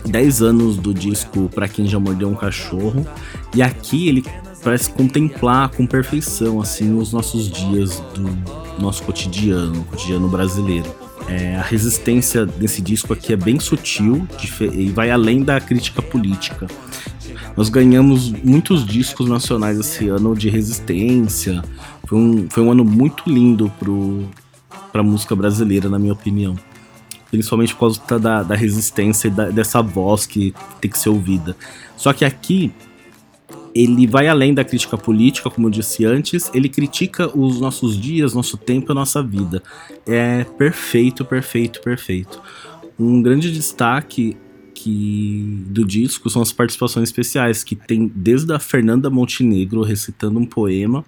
10 0.07 0.41
anos 0.41 0.77
do 0.77 0.93
disco 0.93 1.49
Pra 1.53 1.67
Quem 1.67 1.87
Já 1.87 1.99
Mordeu 1.99 2.29
um 2.29 2.35
Cachorro. 2.35 3.05
E 3.55 3.61
aqui 3.61 4.07
ele 4.07 4.23
parece 4.63 4.89
contemplar 4.89 5.69
com 5.69 5.85
perfeição, 5.85 6.59
assim, 6.59 6.97
os 6.97 7.13
nossos 7.13 7.49
dias 7.49 8.01
do 8.13 8.81
nosso 8.81 9.03
cotidiano, 9.03 9.83
cotidiano 9.85 10.27
brasileiro. 10.27 10.89
É, 11.27 11.55
a 11.55 11.61
resistência 11.61 12.45
desse 12.45 12.81
disco 12.81 13.13
aqui 13.13 13.33
é 13.33 13.35
bem 13.35 13.59
sutil 13.59 14.27
e 14.73 14.89
vai 14.89 15.09
além 15.09 15.43
da 15.43 15.59
crítica 15.59 16.01
política. 16.01 16.67
Nós 17.57 17.69
ganhamos 17.69 18.31
muitos 18.31 18.85
discos 18.85 19.29
nacionais 19.29 19.79
esse 19.79 20.07
ano 20.07 20.35
de 20.35 20.49
resistência. 20.49 21.63
Foi 22.05 22.17
um, 22.17 22.47
foi 22.49 22.63
um 22.63 22.71
ano 22.71 22.83
muito 22.83 23.23
lindo 23.27 23.71
para 24.91 25.01
a 25.01 25.03
música 25.03 25.35
brasileira, 25.35 25.89
na 25.89 25.97
minha 25.97 26.13
opinião. 26.13 26.55
Principalmente 27.29 27.73
por 27.73 27.79
causa 27.81 28.19
da, 28.19 28.43
da 28.43 28.55
resistência 28.55 29.27
e 29.27 29.31
da, 29.31 29.49
dessa 29.49 29.81
voz 29.81 30.25
que 30.25 30.53
tem 30.79 30.89
que 30.89 30.97
ser 30.97 31.09
ouvida. 31.09 31.55
Só 31.97 32.13
que 32.13 32.23
aqui 32.23 32.71
ele 33.75 34.07
vai 34.07 34.29
além 34.29 34.53
da 34.53 34.63
crítica 34.63 34.97
política, 34.97 35.49
como 35.49 35.67
eu 35.67 35.71
disse 35.71 36.05
antes, 36.05 36.49
ele 36.53 36.69
critica 36.69 37.29
os 37.37 37.59
nossos 37.59 37.99
dias, 37.99 38.33
nosso 38.33 38.57
tempo 38.57 38.89
e 38.89 38.93
a 38.93 38.95
nossa 38.95 39.21
vida. 39.21 39.61
É 40.07 40.45
perfeito, 40.45 41.25
perfeito, 41.25 41.81
perfeito. 41.81 42.41
Um 42.97 43.21
grande 43.21 43.51
destaque 43.51 44.37
que 44.73 45.65
do 45.67 45.83
disco 45.83 46.29
são 46.29 46.41
as 46.41 46.53
participações 46.53 47.09
especiais, 47.09 47.65
que 47.65 47.75
tem 47.75 48.09
desde 48.15 48.53
a 48.53 48.59
Fernanda 48.59 49.09
Montenegro 49.09 49.81
recitando 49.81 50.39
um 50.39 50.45
poema, 50.45 51.03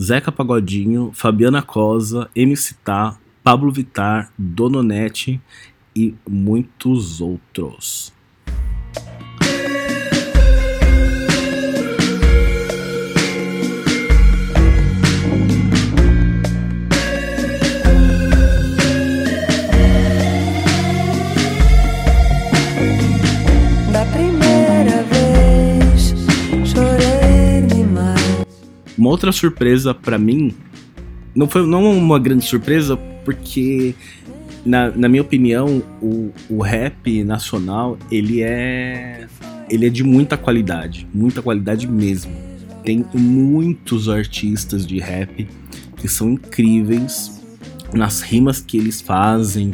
Zeca 0.00 0.32
Pagodinho, 0.32 1.10
Fabiana 1.12 1.60
Cosa, 1.60 2.30
MC 2.34 2.74
Tá, 2.82 3.18
Pablo 3.50 3.72
Vitar, 3.72 4.32
Dononete 4.38 5.40
e 5.96 6.14
muitos 6.24 7.20
outros. 7.20 8.12
Uma 28.96 29.10
outra 29.10 29.32
surpresa 29.32 29.92
para 29.92 30.16
mim, 30.16 30.54
não 31.34 31.48
foi 31.48 31.66
não 31.66 31.90
uma 31.98 32.16
grande 32.16 32.44
surpresa, 32.44 33.09
porque 33.24 33.94
na, 34.64 34.90
na 34.90 35.08
minha 35.08 35.22
opinião, 35.22 35.82
o, 36.02 36.30
o 36.48 36.62
rap 36.62 37.24
nacional, 37.24 37.98
ele 38.10 38.42
é 38.42 39.26
ele 39.68 39.86
é 39.86 39.88
de 39.88 40.02
muita 40.02 40.36
qualidade, 40.36 41.06
muita 41.14 41.40
qualidade 41.40 41.86
mesmo. 41.86 42.32
Tem 42.84 43.04
muitos 43.14 44.08
artistas 44.08 44.84
de 44.84 44.98
rap 44.98 45.46
que 45.96 46.08
são 46.08 46.30
incríveis 46.30 47.40
nas 47.92 48.20
rimas 48.20 48.60
que 48.60 48.76
eles 48.76 49.00
fazem. 49.00 49.72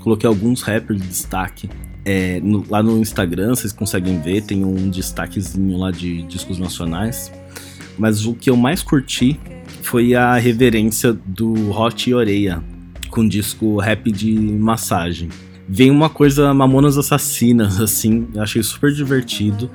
Coloquei 0.00 0.28
alguns 0.28 0.62
rappers 0.62 1.00
de 1.00 1.08
destaque. 1.08 1.68
É, 2.04 2.38
no, 2.40 2.64
lá 2.68 2.82
no 2.82 2.98
Instagram, 2.98 3.56
vocês 3.56 3.72
conseguem 3.72 4.20
ver, 4.20 4.42
tem 4.42 4.64
um 4.64 4.88
destaquezinho 4.88 5.78
lá 5.78 5.90
de 5.90 6.22
discos 6.24 6.58
nacionais. 6.58 7.32
Mas 7.98 8.26
o 8.26 8.34
que 8.34 8.50
eu 8.50 8.56
mais 8.56 8.82
curti 8.82 9.40
foi 9.82 10.14
a 10.14 10.36
reverência 10.36 11.12
do 11.12 11.70
Hot 11.70 12.08
e 12.08 12.14
Oreia, 12.14 12.62
com 13.14 13.26
disco 13.26 13.78
rap 13.78 14.10
de 14.10 14.34
massagem. 14.34 15.28
Vem 15.68 15.88
uma 15.88 16.10
coisa 16.10 16.52
Mamonas 16.52 16.98
Assassinas, 16.98 17.80
assim, 17.80 18.26
achei 18.36 18.62
super 18.62 18.92
divertido. 18.92 19.70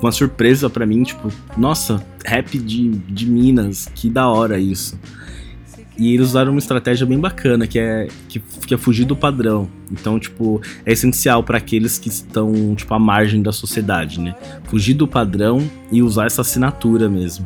Uma 0.00 0.10
surpresa 0.10 0.70
para 0.70 0.86
mim, 0.86 1.02
tipo, 1.02 1.30
nossa, 1.58 2.02
rap 2.24 2.58
de, 2.58 2.88
de 2.88 3.26
Minas, 3.26 3.86
que 3.94 4.08
da 4.08 4.26
hora 4.28 4.58
isso. 4.58 4.98
E 5.98 6.14
eles 6.14 6.28
usaram 6.28 6.52
uma 6.52 6.58
estratégia 6.58 7.06
bem 7.06 7.20
bacana, 7.20 7.66
que 7.66 7.78
é, 7.78 8.08
que, 8.26 8.40
que 8.66 8.72
é 8.72 8.78
fugir 8.78 9.04
do 9.04 9.14
padrão. 9.14 9.68
Então, 9.92 10.18
tipo, 10.18 10.62
é 10.86 10.92
essencial 10.92 11.44
para 11.44 11.58
aqueles 11.58 11.98
que 11.98 12.08
estão, 12.08 12.74
tipo, 12.74 12.94
à 12.94 12.98
margem 12.98 13.42
da 13.42 13.52
sociedade, 13.52 14.18
né? 14.18 14.34
Fugir 14.64 14.94
do 14.94 15.06
padrão 15.06 15.70
e 15.92 16.02
usar 16.02 16.24
essa 16.24 16.40
assinatura 16.40 17.10
mesmo. 17.10 17.44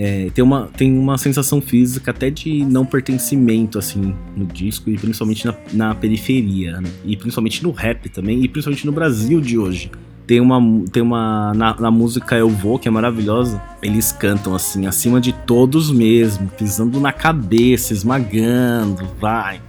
É, 0.00 0.30
tem, 0.32 0.44
uma, 0.44 0.70
tem 0.76 0.96
uma 0.96 1.18
sensação 1.18 1.60
física 1.60 2.12
até 2.12 2.30
de 2.30 2.64
não 2.64 2.86
pertencimento, 2.86 3.80
assim, 3.80 4.14
no 4.36 4.46
disco, 4.46 4.88
e 4.88 4.96
principalmente 4.96 5.44
na, 5.44 5.54
na 5.72 5.92
periferia, 5.92 6.80
né? 6.80 6.88
E 7.04 7.16
principalmente 7.16 7.64
no 7.64 7.72
rap 7.72 8.08
também, 8.08 8.44
e 8.44 8.48
principalmente 8.48 8.86
no 8.86 8.92
Brasil 8.92 9.40
de 9.40 9.58
hoje. 9.58 9.90
Tem 10.24 10.40
uma. 10.40 10.60
Tem 10.92 11.02
uma. 11.02 11.52
Na, 11.52 11.74
na, 11.80 11.90
música 11.90 12.36
Eu 12.36 12.48
Vou, 12.48 12.78
que 12.78 12.86
é 12.86 12.90
maravilhosa, 12.92 13.60
eles 13.82 14.12
cantam 14.12 14.54
assim, 14.54 14.86
acima 14.86 15.20
de 15.20 15.32
todos 15.32 15.90
mesmo, 15.90 16.48
pisando 16.56 17.00
na 17.00 17.12
cabeça, 17.12 17.92
esmagando, 17.92 19.04
vai. 19.20 19.60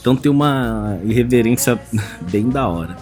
Então 0.00 0.16
tem 0.16 0.32
uma 0.32 0.98
irreverência 1.04 1.80
bem 2.28 2.48
da 2.48 2.66
hora. 2.66 2.96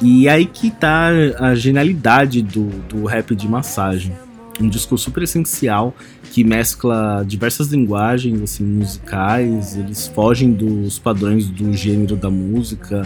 E 0.00 0.30
aí 0.30 0.46
que 0.46 0.70
tá 0.70 1.10
a 1.38 1.54
genialidade 1.54 2.40
do, 2.40 2.68
do 2.88 3.04
rap 3.04 3.36
de 3.36 3.46
massagem. 3.46 4.14
Um 4.60 4.68
disco 4.68 4.96
super 4.96 5.22
essencial 5.22 5.94
que 6.32 6.42
mescla 6.42 7.24
diversas 7.26 7.68
linguagens 7.68 8.42
assim, 8.42 8.64
musicais, 8.64 9.76
eles 9.76 10.06
fogem 10.06 10.52
dos 10.52 10.98
padrões 10.98 11.48
do 11.48 11.72
gênero 11.72 12.16
da 12.16 12.30
música 12.30 13.02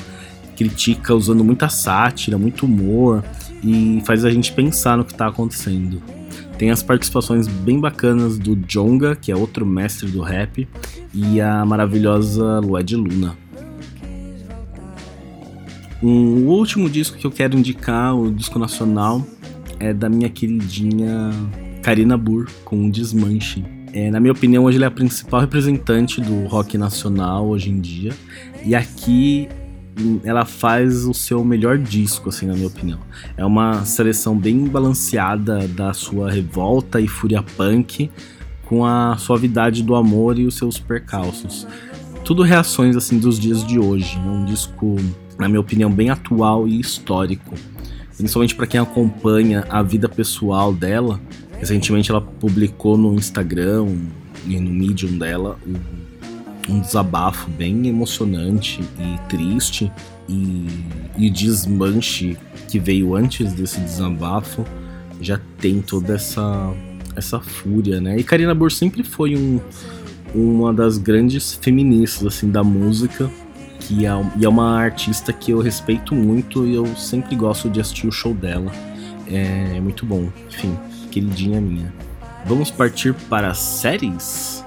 critica 0.57 1.15
usando 1.15 1.43
muita 1.43 1.71
sátira, 1.71 2.37
muito 2.37 2.67
humor 2.67 3.25
e 3.65 4.03
faz 4.05 4.25
a 4.27 4.31
gente 4.31 4.53
pensar 4.53 4.97
no 4.97 5.05
que 5.05 5.13
está 5.13 5.27
acontecendo. 5.27 6.03
Tem 6.59 6.71
as 6.71 6.83
participações 6.83 7.49
bem 7.49 7.81
bacanas 7.81 8.39
do 8.39 8.55
Jonga, 8.55 9.17
que 9.17 9.33
é 9.33 9.37
outro 9.37 9.65
mestre 9.65 10.11
do 10.11 10.21
rap, 10.21 10.69
e 11.15 11.41
a 11.41 11.65
maravilhosa 11.65 12.61
Lued 12.61 12.95
Luna. 12.95 13.39
Um 16.03 16.47
último 16.47 16.91
disco 16.91 17.17
que 17.17 17.27
eu 17.27 17.31
quero 17.31 17.57
indicar, 17.57 18.15
o 18.15 18.31
disco 18.31 18.59
nacional, 18.59 19.27
é 19.81 19.93
da 19.93 20.09
minha 20.09 20.29
queridinha 20.29 21.33
Karina 21.83 22.17
Burr, 22.17 22.49
com 22.65 22.89
Desmanche. 22.91 23.65
É, 23.93 24.11
na 24.11 24.21
minha 24.21 24.33
opinião, 24.33 24.65
hoje 24.65 24.77
ele 24.77 24.85
é 24.85 24.87
a 24.87 24.91
principal 24.91 25.41
representante 25.41 26.21
do 26.21 26.47
rock 26.47 26.79
nacional 26.79 27.49
hoje 27.49 27.71
em 27.71 27.81
dia. 27.81 28.13
E 28.65 28.75
aqui 28.75 29.49
ela 30.23 30.45
faz 30.45 31.05
o 31.05 31.13
seu 31.13 31.45
melhor 31.45 31.79
disco, 31.79 32.29
assim, 32.29 32.47
na 32.47 32.55
minha 32.55 32.69
opinião. 32.69 33.01
É 33.37 33.45
uma 33.45 33.85
seleção 33.85 34.39
bem 34.39 34.67
balanceada 34.67 35.67
da 35.67 35.93
sua 35.93 36.31
revolta 36.31 37.01
e 37.01 37.09
fúria 37.09 37.43
punk 37.43 38.11
com 38.67 38.85
a 38.87 39.17
suavidade 39.17 39.83
do 39.83 39.97
amor 39.97 40.39
e 40.39 40.47
os 40.47 40.55
seus 40.55 40.79
percalços. 40.79 41.67
Tudo 42.25 42.43
reações 42.43 42.97
assim 42.97 43.19
dos 43.19 43.39
dias 43.39 43.67
de 43.67 43.79
hoje. 43.79 44.17
É 44.17 44.31
um 44.31 44.45
disco, 44.45 44.97
na 45.39 45.49
minha 45.49 45.61
opinião, 45.61 45.91
bem 45.91 46.11
atual 46.11 46.69
e 46.69 46.79
histórico. 46.79 47.55
Principalmente 48.21 48.55
para 48.55 48.67
quem 48.67 48.79
acompanha 48.79 49.65
a 49.71 49.83
vida 49.83 50.09
pessoal 50.09 50.75
dela. 50.75 51.19
Recentemente 51.59 52.11
ela 52.11 52.21
publicou 52.21 52.97
no 52.97 53.15
Instagram 53.15 53.87
e 54.47 54.61
no 54.61 54.71
Medium 54.71 55.17
dela 55.17 55.59
um 56.69 56.81
desabafo 56.81 57.51
bem 57.51 57.89
emocionante 57.89 58.81
e 58.99 59.29
triste 59.29 59.91
e, 60.29 60.67
e 61.17 61.31
desmanche 61.31 62.37
que 62.69 62.79
veio 62.79 63.17
antes 63.17 63.53
desse 63.55 63.81
desabafo, 63.81 64.65
já 65.21 65.41
tem 65.59 65.81
toda 65.81 66.15
essa 66.15 66.73
essa 67.17 67.41
fúria, 67.41 68.01
né? 68.01 68.19
E 68.19 68.23
Karina 68.23 68.55
Burr 68.55 68.71
sempre 68.71 69.03
foi 69.03 69.35
um, 69.35 69.61
uma 70.33 70.73
das 70.73 70.97
grandes 70.97 71.55
feministas 71.55 72.25
assim 72.27 72.49
da 72.49 72.63
música, 72.63 73.29
que 73.91 74.07
é, 74.07 74.11
e 74.37 74.45
é 74.45 74.49
uma 74.49 74.79
artista 74.79 75.33
que 75.33 75.51
eu 75.51 75.59
respeito 75.59 76.15
muito 76.15 76.65
e 76.65 76.77
eu 76.77 76.87
sempre 76.95 77.35
gosto 77.35 77.69
de 77.69 77.81
assistir 77.81 78.07
o 78.07 78.13
show 78.13 78.33
dela. 78.33 78.71
É, 79.27 79.77
é 79.77 79.81
muito 79.81 80.07
bom, 80.07 80.29
enfim, 80.49 80.79
queridinha 81.11 81.61
minha. 81.61 81.93
Vamos 82.47 82.71
partir 82.71 83.13
para 83.29 83.53
séries? 83.53 84.65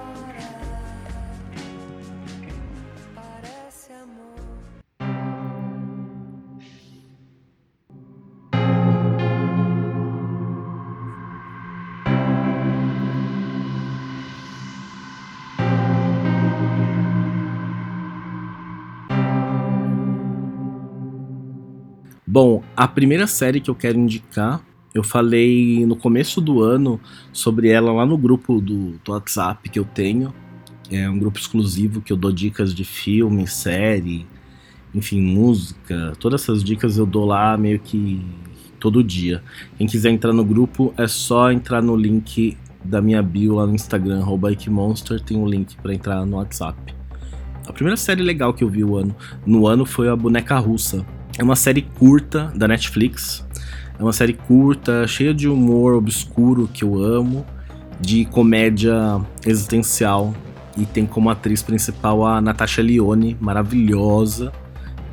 Bom, 22.34 22.64
a 22.76 22.88
primeira 22.88 23.28
série 23.28 23.60
que 23.60 23.70
eu 23.70 23.76
quero 23.76 23.96
indicar, 23.96 24.60
eu 24.92 25.04
falei 25.04 25.86
no 25.86 25.94
começo 25.94 26.40
do 26.40 26.62
ano 26.62 27.00
sobre 27.32 27.68
ela 27.68 27.92
lá 27.92 28.04
no 28.04 28.18
grupo 28.18 28.60
do, 28.60 28.98
do 29.04 29.12
WhatsApp 29.12 29.68
que 29.68 29.78
eu 29.78 29.84
tenho. 29.84 30.34
É 30.90 31.08
um 31.08 31.16
grupo 31.16 31.38
exclusivo 31.38 32.00
que 32.00 32.12
eu 32.12 32.16
dou 32.16 32.32
dicas 32.32 32.74
de 32.74 32.84
filme, 32.84 33.46
série, 33.46 34.26
enfim, 34.92 35.20
música. 35.20 36.12
Todas 36.18 36.42
essas 36.42 36.64
dicas 36.64 36.98
eu 36.98 37.06
dou 37.06 37.24
lá 37.24 37.56
meio 37.56 37.78
que 37.78 38.20
todo 38.80 39.00
dia. 39.04 39.40
Quem 39.78 39.86
quiser 39.86 40.10
entrar 40.10 40.32
no 40.32 40.44
grupo 40.44 40.92
é 40.96 41.06
só 41.06 41.52
entrar 41.52 41.80
no 41.80 41.94
link 41.94 42.58
da 42.82 43.00
minha 43.00 43.22
bio 43.22 43.54
lá 43.54 43.64
no 43.64 43.76
Instagram, 43.76 44.24
Monster, 44.70 45.20
tem 45.20 45.36
um 45.36 45.46
link 45.46 45.76
para 45.76 45.94
entrar 45.94 46.26
no 46.26 46.38
WhatsApp. 46.38 46.96
A 47.64 47.72
primeira 47.72 47.96
série 47.96 48.24
legal 48.24 48.52
que 48.52 48.64
eu 48.64 48.68
vi 48.68 48.82
o 48.82 48.96
ano, 48.96 49.14
no 49.46 49.68
ano 49.68 49.86
foi 49.86 50.08
a 50.08 50.16
Boneca 50.16 50.58
Russa. 50.58 51.06
É 51.38 51.42
uma 51.42 51.56
série 51.56 51.82
curta 51.82 52.52
da 52.54 52.68
Netflix. 52.68 53.44
É 53.98 54.02
uma 54.02 54.12
série 54.12 54.34
curta, 54.34 55.06
cheia 55.06 55.34
de 55.34 55.48
humor 55.48 55.94
obscuro 55.94 56.68
que 56.72 56.84
eu 56.84 57.02
amo, 57.02 57.44
de 58.00 58.24
comédia 58.26 59.20
existencial 59.44 60.34
e 60.76 60.84
tem 60.84 61.06
como 61.06 61.30
atriz 61.30 61.62
principal 61.62 62.24
a 62.24 62.40
Natasha 62.40 62.82
Lyonne, 62.82 63.36
maravilhosa, 63.40 64.52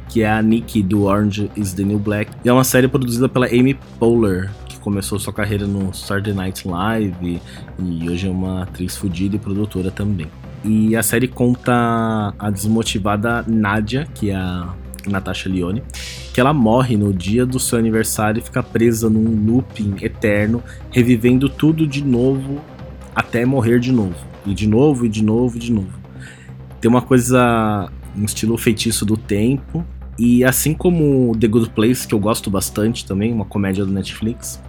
que 0.10 0.22
é 0.22 0.30
a 0.30 0.42
Nikki 0.42 0.82
do 0.84 1.04
Orange 1.04 1.50
is 1.56 1.74
the 1.74 1.84
New 1.84 2.00
Black. 2.00 2.32
E 2.44 2.50
é 2.50 2.54
uma 2.54 2.64
série 2.64 2.88
produzida 2.88 3.30
pela 3.30 3.48
Amy 3.48 3.78
Poehler, 4.00 4.52
que 4.66 4.80
começou 4.80 5.20
sua 5.20 5.34
carreira 5.34 5.66
no 5.66 5.94
Saturday 5.94 6.34
Night 6.34 6.68
Live 6.68 7.42
e 7.80 8.10
hoje 8.10 8.28
é 8.28 8.32
uma 8.32 8.64
atriz 8.64 8.96
fodida 8.96 9.36
e 9.36 9.40
produtora 9.40 9.90
também. 9.90 10.28
E 10.64 10.96
a 10.96 11.02
série 11.02 11.28
conta 11.28 12.34
a 12.38 12.50
desmotivada 12.52 13.44
Nadia, 13.48 14.08
que 14.14 14.30
é 14.30 14.36
a 14.36 14.74
Natasha 15.08 15.50
Lyonne, 15.50 15.84
que 16.34 16.40
ela 16.40 16.54
morre 16.54 16.98
no 16.98 17.14
dia 17.14 17.46
do 17.46 17.60
seu 17.60 17.78
aniversário 17.78 18.40
e 18.40 18.44
fica 18.44 18.62
presa 18.62 19.10
num 19.10 19.46
looping 19.46 19.96
eterno, 20.02 20.64
revivendo 20.92 21.50
tudo 21.50 21.88
de 21.88 22.04
novo 22.04 22.62
até 23.16 23.46
morrer 23.46 23.80
de 23.80 23.92
novo. 23.92 24.16
E 24.46 24.54
de 24.54 24.68
novo, 24.68 25.06
e 25.06 25.10
de 25.10 25.24
novo, 25.24 25.58
e 25.58 25.60
de 25.60 25.72
novo. 25.72 26.00
Tem 26.80 26.90
uma 26.90 27.02
coisa, 27.02 27.90
um 28.18 28.26
estilo 28.26 28.58
feitiço 28.58 29.06
do 29.06 29.16
tempo. 29.16 29.86
E 30.18 30.44
assim 30.44 30.74
como 30.74 31.36
The 31.38 31.48
Good 31.48 31.70
Place, 31.72 32.08
que 32.08 32.14
eu 32.14 32.20
gosto 32.20 32.50
bastante 32.50 33.06
também, 33.06 33.32
uma 33.32 33.46
comédia 33.46 33.86
do 33.86 33.92
Netflix, 33.92 34.62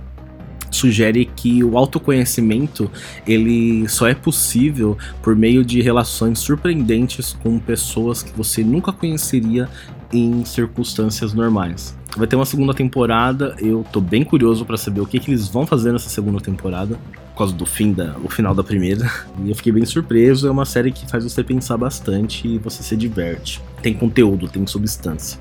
sugere 0.70 1.26
que 1.26 1.62
o 1.62 1.76
autoconhecimento 1.76 2.90
ele 3.26 3.86
só 3.88 4.08
é 4.08 4.14
possível 4.14 4.96
por 5.22 5.36
meio 5.36 5.64
de 5.64 5.80
relações 5.82 6.38
surpreendentes 6.38 7.36
com 7.42 7.58
pessoas 7.58 8.22
que 8.22 8.32
você 8.36 8.64
nunca 8.64 8.92
conheceria 8.92 9.68
em 10.12 10.44
circunstâncias 10.44 11.32
normais. 11.32 11.96
Vai 12.16 12.26
ter 12.26 12.36
uma 12.36 12.44
segunda 12.44 12.74
temporada, 12.74 13.56
eu 13.58 13.84
tô 13.90 14.00
bem 14.00 14.22
curioso 14.22 14.66
para 14.66 14.76
saber 14.76 15.00
o 15.00 15.06
que, 15.06 15.18
que 15.18 15.30
eles 15.30 15.48
vão 15.48 15.66
fazer 15.66 15.92
nessa 15.92 16.10
segunda 16.10 16.40
temporada, 16.40 16.98
por 17.30 17.38
causa 17.38 17.54
do 17.54 17.64
fim 17.64 17.92
da, 17.92 18.14
o 18.22 18.28
final 18.28 18.54
da 18.54 18.62
primeira. 18.62 19.10
E 19.42 19.48
eu 19.48 19.56
fiquei 19.56 19.72
bem 19.72 19.84
surpreso, 19.84 20.46
é 20.46 20.50
uma 20.50 20.66
série 20.66 20.92
que 20.92 21.08
faz 21.10 21.24
você 21.24 21.42
pensar 21.42 21.78
bastante 21.78 22.46
e 22.46 22.58
você 22.58 22.82
se 22.82 22.94
diverte. 22.96 23.62
Tem 23.80 23.94
conteúdo, 23.94 24.46
tem 24.46 24.66
substância. 24.66 25.40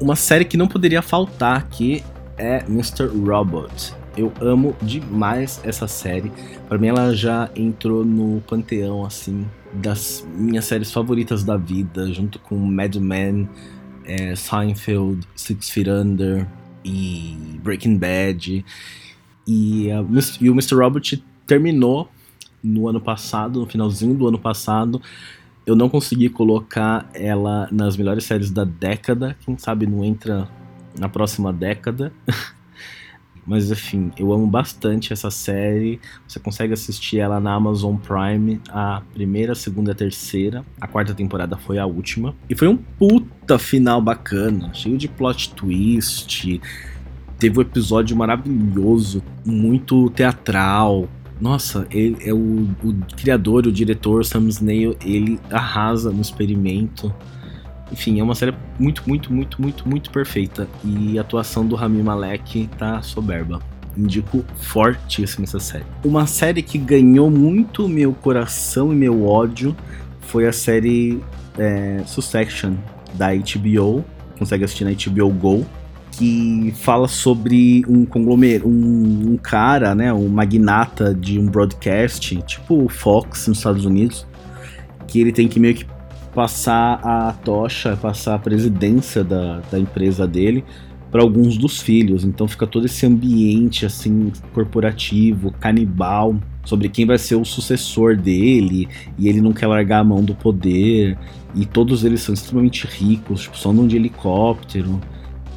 Uma 0.00 0.16
série 0.16 0.44
que 0.44 0.56
não 0.56 0.66
poderia 0.66 1.02
faltar 1.02 1.58
aqui 1.58 2.02
é 2.38 2.64
Mr. 2.66 3.06
Robot. 3.06 3.92
Eu 4.16 4.32
amo 4.40 4.74
demais 4.80 5.60
essa 5.62 5.86
série. 5.86 6.32
Para 6.68 6.78
mim 6.78 6.88
ela 6.88 7.14
já 7.14 7.50
entrou 7.54 8.04
no 8.04 8.40
panteão 8.40 9.04
assim 9.04 9.46
das 9.72 10.26
minhas 10.34 10.64
séries 10.64 10.90
favoritas 10.90 11.44
da 11.44 11.56
vida, 11.56 12.12
junto 12.12 12.38
com 12.38 12.56
Mad 12.56 12.96
Men, 12.96 13.48
é, 14.08 14.34
Seinfeld, 14.34 15.26
Six 15.36 15.70
Feet 15.70 15.88
Under 15.88 16.46
e 16.84 17.36
Breaking 17.62 17.98
Bad. 17.98 18.64
E, 19.46 19.88
e 20.40 20.50
o 20.50 20.52
Mr. 20.52 20.74
Robot 20.74 21.22
terminou 21.46 22.08
no 22.62 22.88
ano 22.88 23.00
passado, 23.00 23.60
no 23.60 23.66
finalzinho 23.66 24.14
do 24.14 24.26
ano 24.26 24.38
passado. 24.38 25.00
Eu 25.64 25.76
não 25.76 25.88
consegui 25.88 26.30
colocar 26.30 27.08
ela 27.12 27.68
nas 27.70 27.96
melhores 27.96 28.24
séries 28.24 28.50
da 28.50 28.64
década. 28.64 29.36
Quem 29.44 29.56
sabe 29.58 29.86
não 29.86 30.04
entra 30.04 30.48
na 30.98 31.08
próxima 31.08 31.52
década. 31.52 32.12
Mas 33.48 33.70
enfim, 33.70 34.12
eu 34.18 34.30
amo 34.30 34.46
bastante 34.46 35.10
essa 35.10 35.30
série. 35.30 35.98
Você 36.26 36.38
consegue 36.38 36.74
assistir 36.74 37.18
ela 37.18 37.40
na 37.40 37.54
Amazon 37.54 37.96
Prime, 37.96 38.60
a 38.68 39.00
primeira, 39.14 39.52
a 39.52 39.56
segunda 39.56 39.90
e 39.90 39.92
a 39.92 39.94
terceira. 39.94 40.62
A 40.78 40.86
quarta 40.86 41.14
temporada 41.14 41.56
foi 41.56 41.78
a 41.78 41.86
última. 41.86 42.34
E 42.48 42.54
foi 42.54 42.68
um 42.68 42.76
puta 42.76 43.58
final 43.58 44.02
bacana, 44.02 44.70
cheio 44.74 44.98
de 44.98 45.08
plot 45.08 45.54
twist. 45.54 46.60
Teve 47.38 47.58
um 47.58 47.62
episódio 47.62 48.14
maravilhoso, 48.14 49.22
muito 49.46 50.10
teatral, 50.10 51.08
nossa, 51.40 51.86
ele 51.90 52.16
é 52.20 52.34
o, 52.34 52.68
o, 52.82 52.94
criador, 53.16 53.66
o 53.66 53.72
diretor 53.72 54.24
Sam 54.24 54.48
Snail, 54.48 54.96
ele 55.00 55.38
arrasa 55.50 56.10
no 56.10 56.20
experimento. 56.20 57.14
Enfim, 57.90 58.20
é 58.20 58.22
uma 58.22 58.34
série 58.34 58.54
muito, 58.78 59.02
muito, 59.06 59.32
muito, 59.32 59.60
muito, 59.60 59.88
muito 59.88 60.10
perfeita. 60.10 60.68
E 60.84 61.18
a 61.18 61.22
atuação 61.22 61.66
do 61.66 61.74
Rami 61.74 62.02
Malek 62.02 62.68
tá 62.78 63.00
soberba. 63.02 63.60
Indico 63.96 64.44
fortíssimo 64.56 65.44
essa 65.44 65.58
série. 65.58 65.84
Uma 66.04 66.26
série 66.26 66.62
que 66.62 66.78
ganhou 66.78 67.30
muito 67.30 67.88
meu 67.88 68.12
coração 68.12 68.92
e 68.92 68.96
meu 68.96 69.26
ódio 69.26 69.74
foi 70.20 70.46
a 70.46 70.52
série 70.52 71.20
é, 71.58 72.02
Succession 72.06 72.74
da 73.14 73.28
HBO. 73.34 74.04
Consegue 74.38 74.64
assistir 74.64 74.84
na 74.84 74.92
HBO 74.92 75.30
Go. 75.30 75.66
Que 76.12 76.74
fala 76.78 77.06
sobre 77.06 77.84
um 77.88 78.04
conglomerado, 78.04 78.68
um, 78.68 79.32
um 79.32 79.36
cara, 79.36 79.94
né, 79.94 80.12
um 80.12 80.28
magnata 80.28 81.14
de 81.14 81.38
um 81.38 81.46
broadcast, 81.46 82.42
tipo 82.42 82.86
o 82.86 82.88
Fox 82.88 83.46
nos 83.46 83.58
Estados 83.58 83.84
Unidos, 83.84 84.26
que 85.06 85.20
ele 85.20 85.30
tem 85.30 85.46
que 85.46 85.60
meio 85.60 85.76
que 85.76 85.86
passar 86.38 87.00
a 87.02 87.32
tocha, 87.32 87.96
passar 87.96 88.36
a 88.36 88.38
presidência 88.38 89.24
da, 89.24 89.58
da 89.72 89.76
empresa 89.76 90.24
dele 90.24 90.64
para 91.10 91.20
alguns 91.20 91.58
dos 91.58 91.80
filhos. 91.80 92.22
Então 92.22 92.46
fica 92.46 92.64
todo 92.64 92.86
esse 92.86 93.04
ambiente 93.04 93.84
assim 93.84 94.30
corporativo, 94.54 95.50
canibal, 95.58 96.36
sobre 96.64 96.88
quem 96.88 97.04
vai 97.04 97.18
ser 97.18 97.34
o 97.34 97.44
sucessor 97.44 98.16
dele, 98.16 98.86
e 99.18 99.26
ele 99.26 99.40
não 99.40 99.52
quer 99.52 99.66
largar 99.66 99.98
a 99.98 100.04
mão 100.04 100.22
do 100.22 100.32
poder, 100.32 101.18
e 101.56 101.66
todos 101.66 102.04
eles 102.04 102.20
são 102.20 102.32
extremamente 102.32 102.86
ricos, 102.86 103.42
tipo, 103.42 103.58
só 103.58 103.70
andam 103.70 103.88
de 103.88 103.96
helicóptero. 103.96 105.00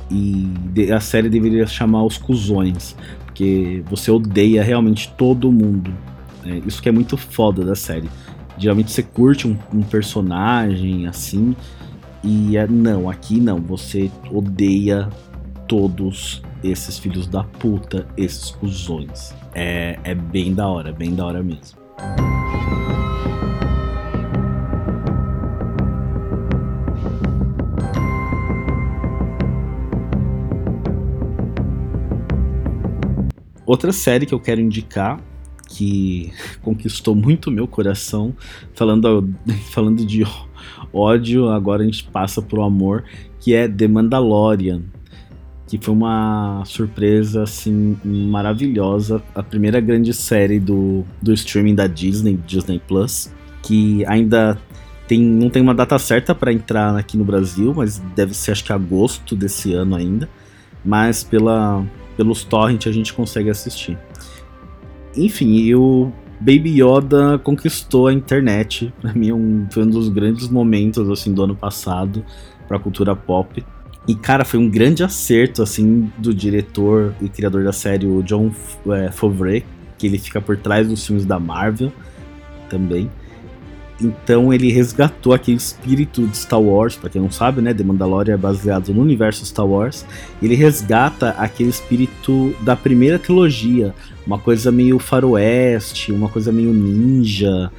E 0.09 0.91
a 0.91 0.99
série 0.99 1.29
deveria 1.29 1.67
chamar 1.67 2.03
Os 2.05 2.17
Cusões, 2.17 2.95
porque 3.23 3.83
você 3.87 4.09
odeia 4.09 4.63
realmente 4.63 5.13
todo 5.15 5.51
mundo. 5.51 5.93
É, 6.43 6.59
isso 6.65 6.81
que 6.81 6.89
é 6.89 6.91
muito 6.91 7.17
foda 7.17 7.63
da 7.63 7.75
série. 7.75 8.09
Geralmente 8.61 8.91
você 8.91 9.01
curte 9.01 9.47
um, 9.47 9.57
um 9.73 9.81
personagem 9.81 11.07
assim, 11.07 11.55
e 12.23 12.55
é, 12.55 12.67
não, 12.67 13.09
aqui 13.09 13.39
não, 13.39 13.59
você 13.59 14.11
odeia 14.31 15.09
todos 15.67 16.43
esses 16.63 16.99
filhos 16.99 17.25
da 17.25 17.43
puta, 17.43 18.07
esses 18.15 18.51
cuzões. 18.51 19.33
É, 19.55 19.97
é 20.03 20.13
bem 20.13 20.53
da 20.53 20.67
hora, 20.67 20.91
bem 20.91 21.15
da 21.15 21.25
hora 21.25 21.41
mesmo. 21.41 21.79
Outra 33.65 33.91
série 33.91 34.27
que 34.27 34.35
eu 34.35 34.39
quero 34.39 34.61
indicar 34.61 35.19
que 35.81 36.31
conquistou 36.61 37.15
muito 37.15 37.49
meu 37.49 37.67
coração. 37.67 38.35
Falando, 38.75 39.33
falando 39.73 40.05
de 40.05 40.23
ódio, 40.93 41.49
agora 41.49 41.81
a 41.81 41.85
gente 41.85 42.03
passa 42.03 42.39
pro 42.39 42.61
amor, 42.61 43.03
que 43.39 43.55
é 43.55 43.67
The 43.67 43.87
Mandalorian. 43.87 44.83
que 45.67 45.79
foi 45.79 45.93
uma 45.93 46.63
surpresa 46.65 47.43
assim 47.43 47.97
maravilhosa, 48.03 49.23
a 49.33 49.41
primeira 49.41 49.79
grande 49.79 50.13
série 50.13 50.59
do, 50.59 51.03
do 51.21 51.33
streaming 51.33 51.73
da 51.73 51.87
Disney, 51.87 52.37
Disney 52.45 52.79
Plus, 52.85 53.31
que 53.63 54.05
ainda 54.05 54.59
tem, 55.07 55.19
não 55.19 55.49
tem 55.49 55.61
uma 55.63 55.73
data 55.73 55.97
certa 55.97 56.35
para 56.35 56.53
entrar 56.53 56.95
aqui 56.95 57.17
no 57.17 57.23
Brasil, 57.23 57.73
mas 57.73 57.99
deve 58.15 58.35
ser 58.35 58.51
acho 58.51 58.65
que 58.65 58.73
agosto 58.73 59.35
desse 59.35 59.73
ano 59.73 59.95
ainda, 59.95 60.29
mas 60.85 61.23
pela 61.23 61.83
pelos 62.17 62.43
torrent 62.43 62.85
a 62.85 62.91
gente 62.91 63.13
consegue 63.13 63.49
assistir. 63.49 63.97
Enfim, 65.15 65.73
o 65.73 66.11
Baby 66.39 66.81
Yoda 66.81 67.39
conquistou 67.39 68.07
a 68.07 68.13
internet. 68.13 68.93
Pra 69.01 69.13
mim, 69.13 69.31
um, 69.31 69.67
foi 69.69 69.83
um 69.83 69.89
dos 69.89 70.09
grandes 70.09 70.47
momentos 70.49 71.09
assim 71.09 71.33
do 71.33 71.43
ano 71.43 71.55
passado 71.55 72.25
para 72.67 72.77
a 72.77 72.79
cultura 72.79 73.15
pop. 73.15 73.63
E, 74.07 74.15
cara, 74.15 74.43
foi 74.43 74.59
um 74.59 74.67
grande 74.67 75.03
acerto, 75.03 75.61
assim, 75.61 76.11
do 76.17 76.33
diretor 76.33 77.13
e 77.21 77.29
criador 77.29 77.63
da 77.63 77.71
série, 77.71 78.07
o 78.07 78.23
John 78.23 78.51
é, 78.87 79.11
Favreau, 79.11 79.61
que 79.97 80.07
ele 80.07 80.17
fica 80.17 80.41
por 80.41 80.57
trás 80.57 80.87
dos 80.87 81.05
filmes 81.05 81.23
da 81.23 81.39
Marvel 81.39 81.91
também. 82.67 83.11
Então 84.01 84.51
ele 84.51 84.71
resgatou 84.71 85.33
aquele 85.33 85.57
espírito 85.57 86.25
de 86.27 86.35
Star 86.35 86.59
Wars, 86.59 86.95
para 86.95 87.09
quem 87.09 87.21
não 87.21 87.29
sabe, 87.29 87.61
né? 87.61 87.73
The 87.73 87.83
Mandalorian 87.83 88.33
é 88.33 88.37
baseado 88.37 88.93
no 88.93 89.01
universo 89.01 89.45
Star 89.45 89.65
Wars. 89.65 90.05
Ele 90.41 90.55
resgata 90.55 91.29
aquele 91.37 91.69
espírito 91.69 92.53
da 92.61 92.75
primeira 92.75 93.19
trilogia, 93.19 93.93
uma 94.25 94.39
coisa 94.39 94.71
meio 94.71 94.97
faroeste, 94.97 96.11
uma 96.11 96.29
coisa 96.29 96.51
meio 96.51 96.73
ninja, 96.73 97.71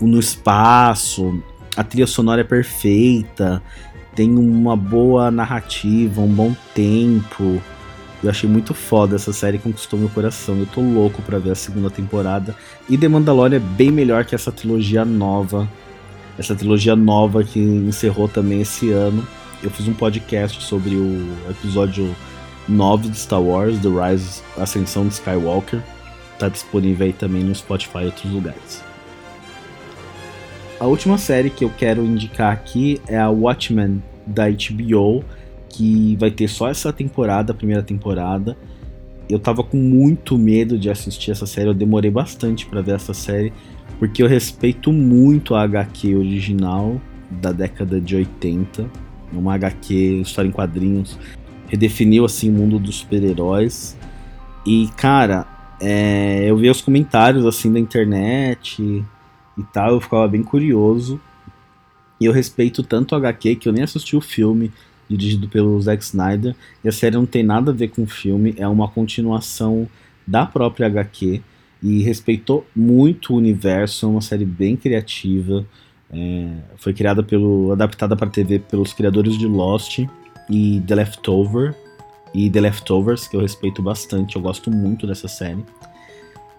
no 0.00 0.18
espaço. 0.18 1.42
A 1.76 1.82
trilha 1.82 2.06
sonora 2.06 2.42
é 2.42 2.44
perfeita, 2.44 3.62
tem 4.14 4.36
uma 4.36 4.76
boa 4.76 5.30
narrativa, 5.30 6.20
um 6.20 6.28
bom 6.28 6.54
tempo. 6.74 7.62
Eu 8.22 8.30
achei 8.30 8.48
muito 8.48 8.72
foda 8.72 9.16
essa 9.16 9.32
série, 9.32 9.58
conquistou 9.58 9.98
meu 9.98 10.08
coração. 10.08 10.56
Eu 10.58 10.66
tô 10.66 10.80
louco 10.80 11.20
para 11.22 11.38
ver 11.38 11.50
a 11.50 11.54
segunda 11.56 11.90
temporada. 11.90 12.54
E 12.88 12.96
The 12.96 13.08
Mandalorian 13.08 13.56
é 13.56 13.60
bem 13.60 13.90
melhor 13.90 14.24
que 14.24 14.34
essa 14.34 14.52
trilogia 14.52 15.04
nova. 15.04 15.68
Essa 16.38 16.54
trilogia 16.54 16.94
nova 16.94 17.42
que 17.42 17.58
encerrou 17.58 18.28
também 18.28 18.60
esse 18.60 18.90
ano. 18.92 19.26
Eu 19.60 19.70
fiz 19.70 19.88
um 19.88 19.94
podcast 19.94 20.62
sobre 20.62 20.94
o 20.94 21.28
episódio 21.50 22.14
9 22.68 23.08
de 23.08 23.18
Star 23.18 23.42
Wars, 23.42 23.78
The 23.80 23.88
Rise, 23.88 24.40
Ascensão 24.56 25.08
de 25.08 25.14
Skywalker. 25.14 25.80
Tá 26.38 26.48
disponível 26.48 27.06
aí 27.06 27.12
também 27.12 27.42
no 27.42 27.54
Spotify 27.54 28.02
e 28.02 28.06
outros 28.06 28.32
lugares. 28.32 28.84
A 30.78 30.86
última 30.86 31.18
série 31.18 31.50
que 31.50 31.64
eu 31.64 31.70
quero 31.70 32.04
indicar 32.04 32.52
aqui 32.52 33.00
é 33.06 33.18
a 33.18 33.30
Watchmen 33.30 34.02
da 34.26 34.44
HBO 34.48 35.24
que 35.72 36.16
vai 36.16 36.30
ter 36.30 36.48
só 36.48 36.68
essa 36.68 36.92
temporada, 36.92 37.52
a 37.52 37.56
primeira 37.56 37.82
temporada. 37.82 38.56
Eu 39.28 39.38
tava 39.38 39.64
com 39.64 39.78
muito 39.78 40.36
medo 40.36 40.78
de 40.78 40.90
assistir 40.90 41.30
essa 41.30 41.46
série, 41.46 41.68
eu 41.68 41.74
demorei 41.74 42.10
bastante 42.10 42.66
para 42.66 42.82
ver 42.82 42.94
essa 42.94 43.14
série, 43.14 43.52
porque 43.98 44.22
eu 44.22 44.28
respeito 44.28 44.92
muito 44.92 45.54
a 45.54 45.62
HQ 45.62 46.14
original 46.14 47.00
da 47.30 47.50
década 47.50 48.00
de 48.00 48.14
80, 48.14 48.86
uma 49.32 49.54
HQ, 49.54 50.20
história 50.20 50.48
em 50.48 50.52
quadrinhos, 50.52 51.18
redefiniu 51.68 52.26
assim 52.26 52.50
o 52.50 52.52
mundo 52.52 52.78
dos 52.78 52.96
super-heróis. 52.96 53.96
E 54.66 54.88
cara, 54.96 55.46
é, 55.80 56.44
eu 56.44 56.56
vi 56.56 56.68
os 56.68 56.82
comentários 56.82 57.46
assim 57.46 57.72
da 57.72 57.80
internet 57.80 58.82
e 58.82 59.62
tal, 59.72 59.92
eu 59.92 60.00
ficava 60.00 60.28
bem 60.28 60.42
curioso. 60.42 61.18
E 62.20 62.26
eu 62.26 62.32
respeito 62.32 62.82
tanto 62.82 63.14
a 63.14 63.18
HQ 63.18 63.56
que 63.56 63.68
eu 63.68 63.72
nem 63.72 63.82
assisti 63.82 64.14
o 64.14 64.20
filme, 64.20 64.70
dirigido 65.16 65.48
pelo 65.48 65.80
Zack 65.80 66.02
Snyder. 66.02 66.54
E 66.84 66.88
a 66.88 66.92
série 66.92 67.16
não 67.16 67.26
tem 67.26 67.42
nada 67.42 67.70
a 67.70 67.74
ver 67.74 67.88
com 67.88 68.02
o 68.02 68.06
filme, 68.06 68.54
é 68.56 68.66
uma 68.66 68.88
continuação 68.88 69.88
da 70.26 70.46
própria 70.46 70.86
HQ 70.86 71.42
e 71.82 72.02
respeitou 72.02 72.64
muito 72.74 73.32
o 73.32 73.36
universo, 73.36 74.06
é 74.06 74.08
uma 74.08 74.20
série 74.20 74.44
bem 74.44 74.76
criativa. 74.76 75.66
É, 76.12 76.48
foi 76.76 76.92
criada 76.92 77.22
pelo. 77.22 77.72
adaptada 77.72 78.14
para 78.16 78.28
TV 78.28 78.58
pelos 78.58 78.92
criadores 78.92 79.36
de 79.36 79.46
Lost 79.46 80.00
e 80.50 80.82
The 80.86 80.94
Leftover 80.94 81.74
e 82.34 82.50
The 82.50 82.60
Leftovers, 82.60 83.28
que 83.28 83.36
eu 83.36 83.40
respeito 83.40 83.82
bastante, 83.82 84.36
eu 84.36 84.42
gosto 84.42 84.70
muito 84.70 85.06
dessa 85.06 85.28
série. 85.28 85.64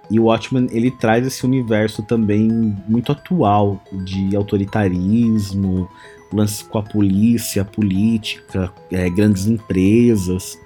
E 0.10 0.20
o 0.20 0.26
Watchmen 0.26 0.68
ele 0.72 0.92
traz 0.92 1.26
esse 1.26 1.46
universo 1.46 2.04
também 2.04 2.76
muito 2.88 3.12
atual 3.12 3.82
de 4.04 4.36
autoritarismo, 4.36 5.90
lance 6.36 6.64
com 6.66 6.78
a 6.78 6.84
polícia, 6.84 7.62
a 7.62 7.66
política, 7.66 8.72
é, 8.92 9.10
grandes 9.10 9.48
empresas, 9.48 10.58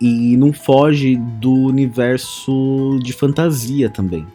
e 0.00 0.36
não 0.36 0.52
foge 0.52 1.16
do 1.16 1.52
universo 1.52 2.98
de 3.02 3.12
fantasia 3.12 3.88
também. 3.88 4.26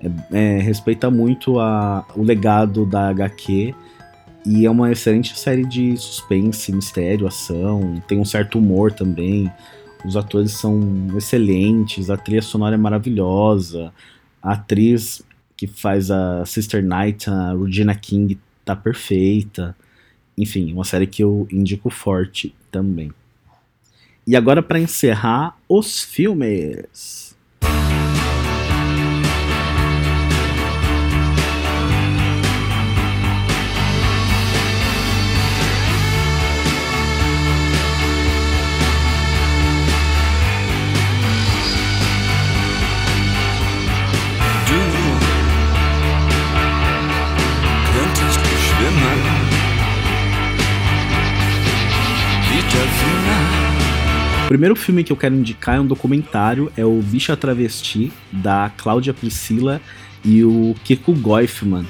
É, 0.00 0.56
é, 0.56 0.58
respeita 0.60 1.10
muito 1.10 1.58
a, 1.58 2.06
o 2.14 2.22
legado 2.22 2.86
da 2.86 3.08
HQ 3.08 3.74
e 4.46 4.64
é 4.64 4.70
uma 4.70 4.90
excelente 4.90 5.36
série 5.38 5.64
de 5.64 5.96
suspense, 5.96 6.72
mistério, 6.72 7.26
ação, 7.26 8.00
tem 8.06 8.18
um 8.18 8.24
certo 8.24 8.58
humor 8.58 8.92
também. 8.92 9.50
Os 10.04 10.16
atores 10.16 10.52
são 10.52 10.80
excelentes, 11.16 12.08
a 12.08 12.16
trilha 12.16 12.40
sonora 12.40 12.76
é 12.76 12.78
maravilhosa, 12.78 13.92
a 14.40 14.52
atriz 14.52 15.22
que 15.56 15.66
faz 15.66 16.10
a 16.10 16.44
Sister 16.46 16.84
Night, 16.84 17.28
a 17.28 17.52
Regina 17.52 17.94
King, 17.94 18.38
tá 18.64 18.76
perfeita. 18.76 19.76
Enfim, 20.38 20.72
uma 20.72 20.84
série 20.84 21.06
que 21.06 21.22
eu 21.22 21.48
indico 21.50 21.90
forte 21.90 22.54
também. 22.70 23.12
E 24.24 24.36
agora 24.36 24.62
para 24.62 24.78
encerrar 24.78 25.58
os 25.68 26.02
filmes. 26.04 27.27
Primeiro 54.48 54.74
filme 54.74 55.04
que 55.04 55.12
eu 55.12 55.16
quero 55.16 55.34
indicar 55.34 55.76
é 55.76 55.80
um 55.80 55.86
documentário, 55.86 56.72
é 56.74 56.82
o 56.82 57.02
Bicha 57.02 57.36
Travesti, 57.36 58.10
da 58.32 58.72
Cláudia 58.78 59.12
Priscila 59.12 59.78
e 60.24 60.42
o 60.42 60.74
Kiko 60.84 61.12
Goifman. 61.12 61.84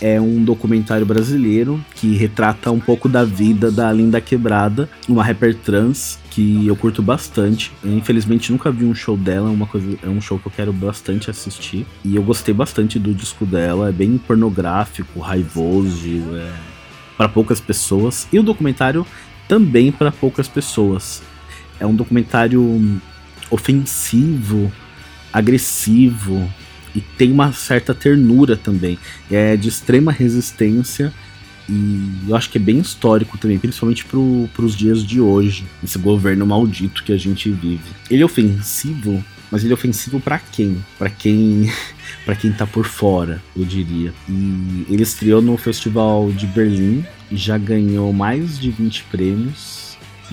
É 0.00 0.20
um 0.20 0.42
documentário 0.42 1.06
brasileiro 1.06 1.80
que 1.94 2.16
retrata 2.16 2.72
um 2.72 2.80
pouco 2.80 3.08
da 3.08 3.22
vida 3.22 3.70
da 3.70 3.92
Linda 3.92 4.20
Quebrada, 4.20 4.90
uma 5.08 5.22
rapper 5.22 5.54
trans 5.54 6.18
que 6.32 6.66
eu 6.66 6.74
curto 6.74 7.00
bastante. 7.00 7.70
Eu, 7.82 7.96
infelizmente 7.96 8.50
nunca 8.50 8.72
vi 8.72 8.84
um 8.84 8.94
show 8.94 9.16
dela, 9.16 9.48
é 9.48 9.52
uma 9.52 9.66
coisa, 9.68 9.96
é 10.02 10.08
um 10.08 10.20
show 10.20 10.36
que 10.36 10.48
eu 10.48 10.52
quero 10.52 10.72
bastante 10.72 11.30
assistir. 11.30 11.86
E 12.04 12.16
eu 12.16 12.24
gostei 12.24 12.52
bastante 12.52 12.98
do 12.98 13.14
disco 13.14 13.46
dela, 13.46 13.90
é 13.90 13.92
bem 13.92 14.18
pornográfico, 14.18 15.20
raivoso, 15.20 16.08
é 16.34 16.52
para 17.16 17.28
poucas 17.28 17.60
pessoas. 17.60 18.26
E 18.32 18.38
o 18.40 18.42
documentário 18.42 19.06
também 19.46 19.92
para 19.92 20.10
poucas 20.10 20.48
pessoas 20.48 21.22
é 21.78 21.86
um 21.86 21.94
documentário 21.94 23.00
ofensivo, 23.50 24.72
agressivo 25.32 26.50
e 26.94 27.00
tem 27.00 27.32
uma 27.32 27.52
certa 27.52 27.94
ternura 27.94 28.56
também. 28.56 28.98
É 29.30 29.56
de 29.56 29.68
extrema 29.68 30.12
resistência 30.12 31.12
e 31.68 32.28
eu 32.28 32.36
acho 32.36 32.50
que 32.50 32.58
é 32.58 32.60
bem 32.60 32.78
histórico 32.78 33.38
também, 33.38 33.58
principalmente 33.58 34.04
para 34.04 34.64
os 34.64 34.76
dias 34.76 35.04
de 35.04 35.20
hoje, 35.20 35.64
esse 35.82 35.98
governo 35.98 36.46
maldito 36.46 37.02
que 37.02 37.12
a 37.12 37.16
gente 37.16 37.50
vive. 37.50 37.82
Ele 38.10 38.22
é 38.22 38.24
ofensivo, 38.24 39.24
mas 39.50 39.64
ele 39.64 39.72
é 39.72 39.74
ofensivo 39.74 40.20
para 40.20 40.38
quem? 40.38 40.76
Para 40.98 41.10
quem 41.10 41.72
para 42.24 42.36
quem 42.36 42.52
tá 42.52 42.66
por 42.66 42.86
fora, 42.86 43.42
eu 43.56 43.64
diria. 43.64 44.12
E 44.28 44.86
ele 44.88 45.02
estreou 45.02 45.42
no 45.42 45.56
Festival 45.56 46.30
de 46.32 46.46
Berlim 46.46 47.04
e 47.30 47.36
já 47.36 47.58
ganhou 47.58 48.12
mais 48.12 48.58
de 48.58 48.70
20 48.70 49.04
prêmios 49.04 49.83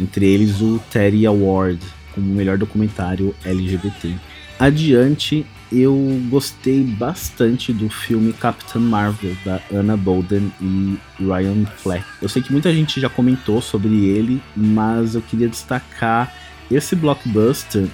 entre 0.01 0.25
eles 0.25 0.61
o 0.61 0.81
Teddy 0.91 1.25
Award 1.25 1.79
como 2.13 2.33
melhor 2.33 2.57
documentário 2.57 3.33
LGBT. 3.45 4.15
Adiante, 4.59 5.45
eu 5.71 6.21
gostei 6.29 6.83
bastante 6.83 7.71
do 7.71 7.89
filme 7.89 8.33
Captain 8.33 8.81
Marvel 8.81 9.35
da 9.45 9.61
Anna 9.73 9.95
Bolden 9.95 10.51
e 10.61 10.97
Ryan 11.17 11.65
Fleck. 11.77 12.05
Eu 12.21 12.27
sei 12.27 12.41
que 12.41 12.51
muita 12.51 12.73
gente 12.73 12.99
já 12.99 13.09
comentou 13.09 13.61
sobre 13.61 14.05
ele, 14.05 14.41
mas 14.55 15.15
eu 15.15 15.21
queria 15.21 15.47
destacar 15.47 16.35
esse 16.69 16.95
blockbuster 16.95 17.87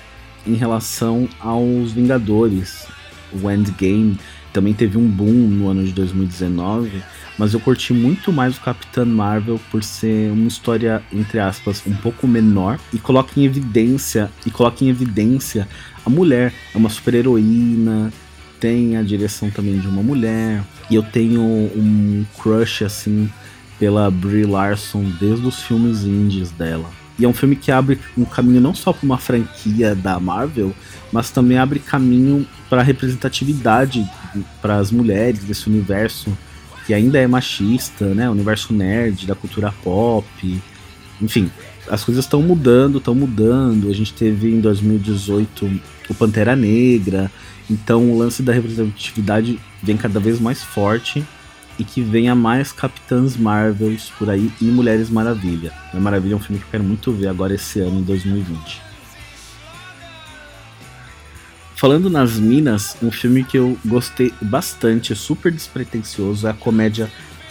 em 0.45 0.55
relação 0.55 1.29
aos 1.39 1.91
Vingadores, 1.91 2.87
o 3.31 3.49
Endgame, 3.49 4.17
também 4.57 4.73
teve 4.73 4.97
um 4.97 5.07
boom 5.07 5.47
no 5.47 5.69
ano 5.69 5.83
de 5.83 5.93
2019, 5.93 7.03
mas 7.37 7.53
eu 7.53 7.59
curti 7.59 7.93
muito 7.93 8.33
mais 8.33 8.57
o 8.57 8.61
Capitão 8.61 9.05
Marvel 9.05 9.61
por 9.69 9.83
ser 9.83 10.31
uma 10.31 10.47
história 10.47 11.03
entre 11.13 11.39
aspas 11.39 11.83
um 11.85 11.93
pouco 11.93 12.27
menor 12.27 12.79
e 12.91 12.97
coloca 12.97 13.39
em 13.39 13.45
evidência 13.45 14.31
e 14.47 14.49
coloca 14.49 14.83
em 14.83 14.89
evidência 14.89 15.67
a 16.03 16.09
mulher, 16.09 16.51
é 16.73 16.77
uma 16.77 16.89
super-heroína, 16.89 18.11
tem 18.59 18.97
a 18.97 19.03
direção 19.03 19.51
também 19.51 19.77
de 19.77 19.87
uma 19.87 20.01
mulher, 20.01 20.63
e 20.89 20.95
eu 20.95 21.03
tenho 21.03 21.39
um 21.39 22.25
crush 22.41 22.83
assim 22.83 23.29
pela 23.77 24.09
Brie 24.09 24.43
Larson 24.43 25.03
desde 25.19 25.45
os 25.45 25.61
filmes 25.61 26.03
indies 26.03 26.49
dela. 26.49 26.96
E 27.19 27.25
é 27.25 27.27
um 27.27 27.33
filme 27.33 27.55
que 27.55 27.71
abre 27.71 27.99
um 28.17 28.25
caminho 28.25 28.61
não 28.61 28.75
só 28.75 28.93
para 28.93 29.05
uma 29.05 29.17
franquia 29.17 29.95
da 29.95 30.19
Marvel, 30.19 30.73
mas 31.11 31.31
também 31.31 31.57
abre 31.57 31.79
caminho 31.79 32.47
para 32.69 32.83
representatividade 32.83 34.07
para 34.61 34.77
as 34.77 34.91
mulheres 34.91 35.43
desse 35.43 35.67
universo 35.67 36.37
que 36.85 36.93
ainda 36.93 37.19
é 37.19 37.27
machista, 37.27 38.05
né? 38.13 38.29
O 38.29 38.31
universo 38.31 38.73
nerd, 38.73 39.27
da 39.27 39.35
cultura 39.35 39.73
pop. 39.83 40.61
Enfim, 41.21 41.51
as 41.89 42.03
coisas 42.03 42.23
estão 42.23 42.41
mudando, 42.41 42.99
estão 42.99 43.13
mudando. 43.13 43.89
A 43.89 43.93
gente 43.93 44.13
teve 44.13 44.49
em 44.49 44.61
2018 44.61 45.69
o 46.09 46.13
Pantera 46.13 46.55
Negra. 46.55 47.31
Então 47.69 48.09
o 48.09 48.17
lance 48.17 48.41
da 48.41 48.53
representatividade 48.53 49.59
vem 49.83 49.97
cada 49.97 50.19
vez 50.19 50.39
mais 50.39 50.63
forte 50.63 51.25
e 51.79 51.83
que 51.83 52.01
venha 52.01 52.33
mais 52.33 52.71
Capitãs 52.71 53.37
Marvels 53.37 54.11
por 54.17 54.29
aí 54.29 54.51
e 54.59 54.65
Mulheres 54.65 55.09
Maravilha. 55.09 55.71
Mulher 55.87 56.01
Maravilha 56.01 56.33
é 56.33 56.35
um 56.35 56.39
filme 56.39 56.59
que 56.59 56.65
eu 56.65 56.71
quero 56.71 56.83
muito 56.83 57.11
ver 57.11 57.27
agora 57.27 57.53
esse 57.53 57.79
ano, 57.79 57.99
em 57.99 58.03
2020. 58.03 58.81
Falando 61.75 62.09
nas 62.09 62.39
Minas, 62.39 62.97
um 63.03 63.11
filme 63.11 63.43
que 63.43 63.57
eu 63.57 63.77
gostei 63.85 64.33
bastante, 64.41 65.15
super 65.15 65.51
despretensioso, 65.51 66.47
é 66.47 66.49
a 66.49 66.53
comédia 66.53 67.07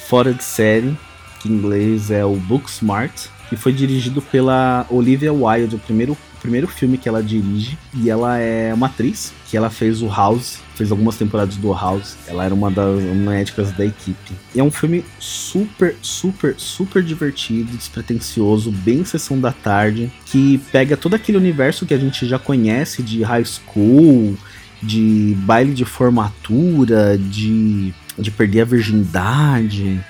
Fora 0.09 0.35
de 0.35 0.43
Série, 0.43 0.99
que 1.39 1.49
em 1.49 1.53
inglês 1.53 2.11
é 2.11 2.25
o 2.25 2.35
Booksmart, 2.35 3.29
que 3.49 3.55
foi 3.55 3.73
dirigido 3.73 4.21
pela 4.21 4.85
Olivia 4.91 5.33
Wilde, 5.33 5.77
o 5.77 5.79
primeiro 5.79 6.19
primeiro 6.47 6.69
filme 6.69 6.97
que 6.97 7.09
ela 7.09 7.21
dirige 7.21 7.77
e 7.93 8.09
ela 8.09 8.39
é 8.39 8.73
uma 8.73 8.87
atriz 8.87 9.35
que 9.51 9.57
ela 9.57 9.69
fez 9.69 10.01
o 10.01 10.07
House, 10.07 10.61
fez 10.77 10.93
algumas 10.93 11.17
temporadas 11.17 11.57
do 11.57 11.73
House. 11.73 12.17
Ela 12.29 12.45
era 12.45 12.55
uma 12.55 12.71
das 12.71 13.03
médicas 13.03 13.73
da 13.73 13.85
equipe. 13.85 14.33
E 14.55 14.61
é 14.61 14.63
um 14.63 14.71
filme 14.71 15.05
super, 15.19 15.97
super, 16.01 16.55
super 16.57 17.03
divertido, 17.03 17.77
despretensioso, 17.77 18.71
bem 18.71 19.05
sessão 19.05 19.41
da 19.41 19.51
tarde, 19.51 20.13
que 20.27 20.59
pega 20.71 20.97
todo 20.97 21.15
aquele 21.15 21.37
universo 21.37 21.85
que 21.85 21.95
a 21.95 21.99
gente 21.99 22.27
já 22.29 22.39
conhece 22.39 23.03
de 23.03 23.25
high 23.25 23.45
school, 23.45 24.37
de 24.81 25.37
baile 25.41 25.75
de 25.75 25.85
formatura, 25.85 27.19
de, 27.19 27.93
de 28.17 28.31
perder 28.31 28.61
a 28.61 28.65
virgindade. 28.67 30.01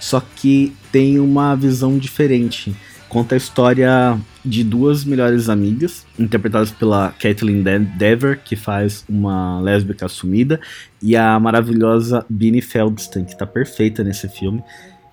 Só 0.00 0.20
que 0.34 0.74
tem 0.90 1.20
uma 1.20 1.54
visão 1.54 1.96
diferente. 1.96 2.74
Conta 3.16 3.34
a 3.34 3.38
história 3.38 4.20
de 4.44 4.62
duas 4.62 5.02
melhores 5.02 5.48
amigas, 5.48 6.04
interpretadas 6.18 6.70
pela 6.70 7.14
Kathleen 7.18 7.62
Dever, 7.96 8.42
que 8.44 8.54
faz 8.54 9.06
uma 9.08 9.58
lésbica 9.58 10.04
assumida, 10.04 10.60
e 11.02 11.16
a 11.16 11.40
maravilhosa 11.40 12.26
Beanie 12.28 12.60
Feldstein, 12.60 13.24
que 13.24 13.34
tá 13.34 13.46
perfeita 13.46 14.04
nesse 14.04 14.28
filme, 14.28 14.62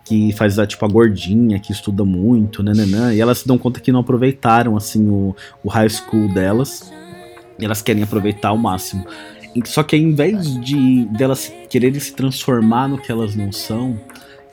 que 0.04 0.34
faz 0.34 0.60
a, 0.60 0.68
tipo, 0.68 0.84
a 0.84 0.89
gordinha, 0.89 1.58
que 1.62 1.72
estuda 1.72 2.04
muito, 2.04 2.62
nananã, 2.62 3.13
e 3.13 3.22
elas 3.22 3.38
se 3.38 3.48
dão 3.48 3.58
conta 3.58 3.80
que 3.80 3.89
não 3.89 4.02
aproveitaram, 4.02 4.76
assim, 4.76 5.08
o, 5.08 5.34
o 5.63 5.70
high 5.70 5.88
school 5.88 6.28
delas, 6.34 6.92
e 7.58 7.63
elas 7.63 7.82
querem 7.82 8.04
aproveitar 8.04 8.50
ao 8.50 8.58
máximo. 8.58 9.08
Só 9.63 9.82
que 9.82 9.96
ao 9.96 10.02
invés 10.02 10.60
de 10.60 11.06
delas 11.06 11.50
quererem 11.70 12.02
se 12.02 12.13
transformar 12.13 12.89
no 12.89 12.98
que 12.98 13.10
elas 13.10 13.34
não 13.34 13.50
são, 13.54 13.98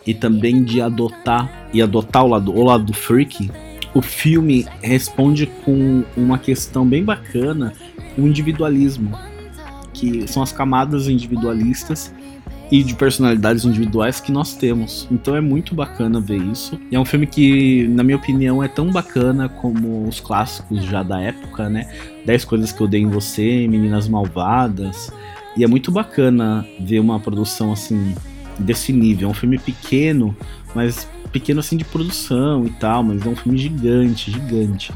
e 0.07 0.15
também 0.15 0.63
de 0.63 0.81
adotar, 0.81 1.69
e 1.73 1.83
adotar 1.83 2.25
o 2.25 2.29
lado, 2.29 2.53
o 2.53 2.65
lado 2.65 2.93
freak, 2.93 3.51
o 3.95 4.01
filme 4.01 4.67
responde 4.83 5.47
com 5.65 6.05
uma 6.17 6.39
questão 6.39 6.87
bem 6.87 7.05
bacana, 7.05 7.73
o 8.17 8.27
individualismo, 8.27 9.17
que 9.93 10.27
são 10.29 10.43
as 10.43 10.53
camadas 10.53 11.09
individualistas 11.09 12.13
e 12.71 12.85
de 12.85 12.95
personalidades 12.95 13.65
individuais 13.65 14.21
que 14.21 14.31
nós 14.31 14.55
temos. 14.55 15.09
Então 15.11 15.35
é 15.35 15.41
muito 15.41 15.75
bacana 15.75 16.21
ver 16.21 16.41
isso. 16.41 16.79
E 16.91 16.95
é 16.95 17.01
um 17.01 17.05
filme 17.05 17.27
que, 17.27 17.89
na 17.89 18.05
minha 18.05 18.17
opinião, 18.17 18.63
é 18.63 18.69
tão 18.69 18.91
bacana 18.93 19.49
como 19.49 20.07
os 20.07 20.21
clássicos 20.21 20.85
já 20.85 21.03
da 21.03 21.21
época, 21.21 21.69
né? 21.69 21.91
10 22.25 22.45
coisas 22.45 22.71
que 22.71 22.81
eu 22.81 22.87
dei 22.87 23.01
em 23.01 23.09
você, 23.09 23.67
Meninas 23.67 24.09
Malvadas. 24.09 25.11
E 25.57 25.65
é 25.65 25.67
muito 25.67 25.91
bacana 25.91 26.65
ver 26.79 27.01
uma 27.01 27.19
produção 27.19 27.73
assim 27.73 28.15
desse 28.61 28.92
nível. 28.92 29.29
É 29.29 29.31
um 29.31 29.35
filme 29.35 29.59
pequeno, 29.59 30.37
mas 30.75 31.09
pequeno 31.33 31.61
assim 31.61 31.77
de 31.77 31.85
produção 31.85 32.66
e 32.66 32.70
tal, 32.70 33.03
mas 33.03 33.25
é 33.25 33.29
um 33.29 33.37
filme 33.37 33.59
gigante, 33.59 34.31
gigante. 34.31 34.92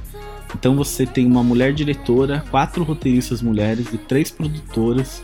Então 0.54 0.76
você 0.76 1.04
tem 1.04 1.26
uma 1.26 1.42
mulher 1.42 1.72
diretora, 1.72 2.44
quatro 2.50 2.84
roteiristas 2.84 3.42
mulheres 3.42 3.92
e 3.92 3.98
três 3.98 4.30
produtoras 4.30 5.22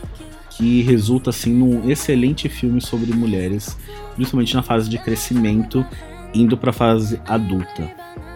que 0.49 0.81
resulta 0.81 1.29
assim 1.29 1.53
num 1.53 1.89
excelente 1.89 2.49
filme 2.49 2.81
sobre 2.81 3.13
mulheres, 3.13 3.77
principalmente 4.15 4.53
na 4.53 4.61
fase 4.61 4.89
de 4.89 4.97
crescimento, 4.97 5.85
indo 6.33 6.57
para 6.57 6.71
a 6.71 6.73
fase 6.73 7.19
adulta. 7.25 7.89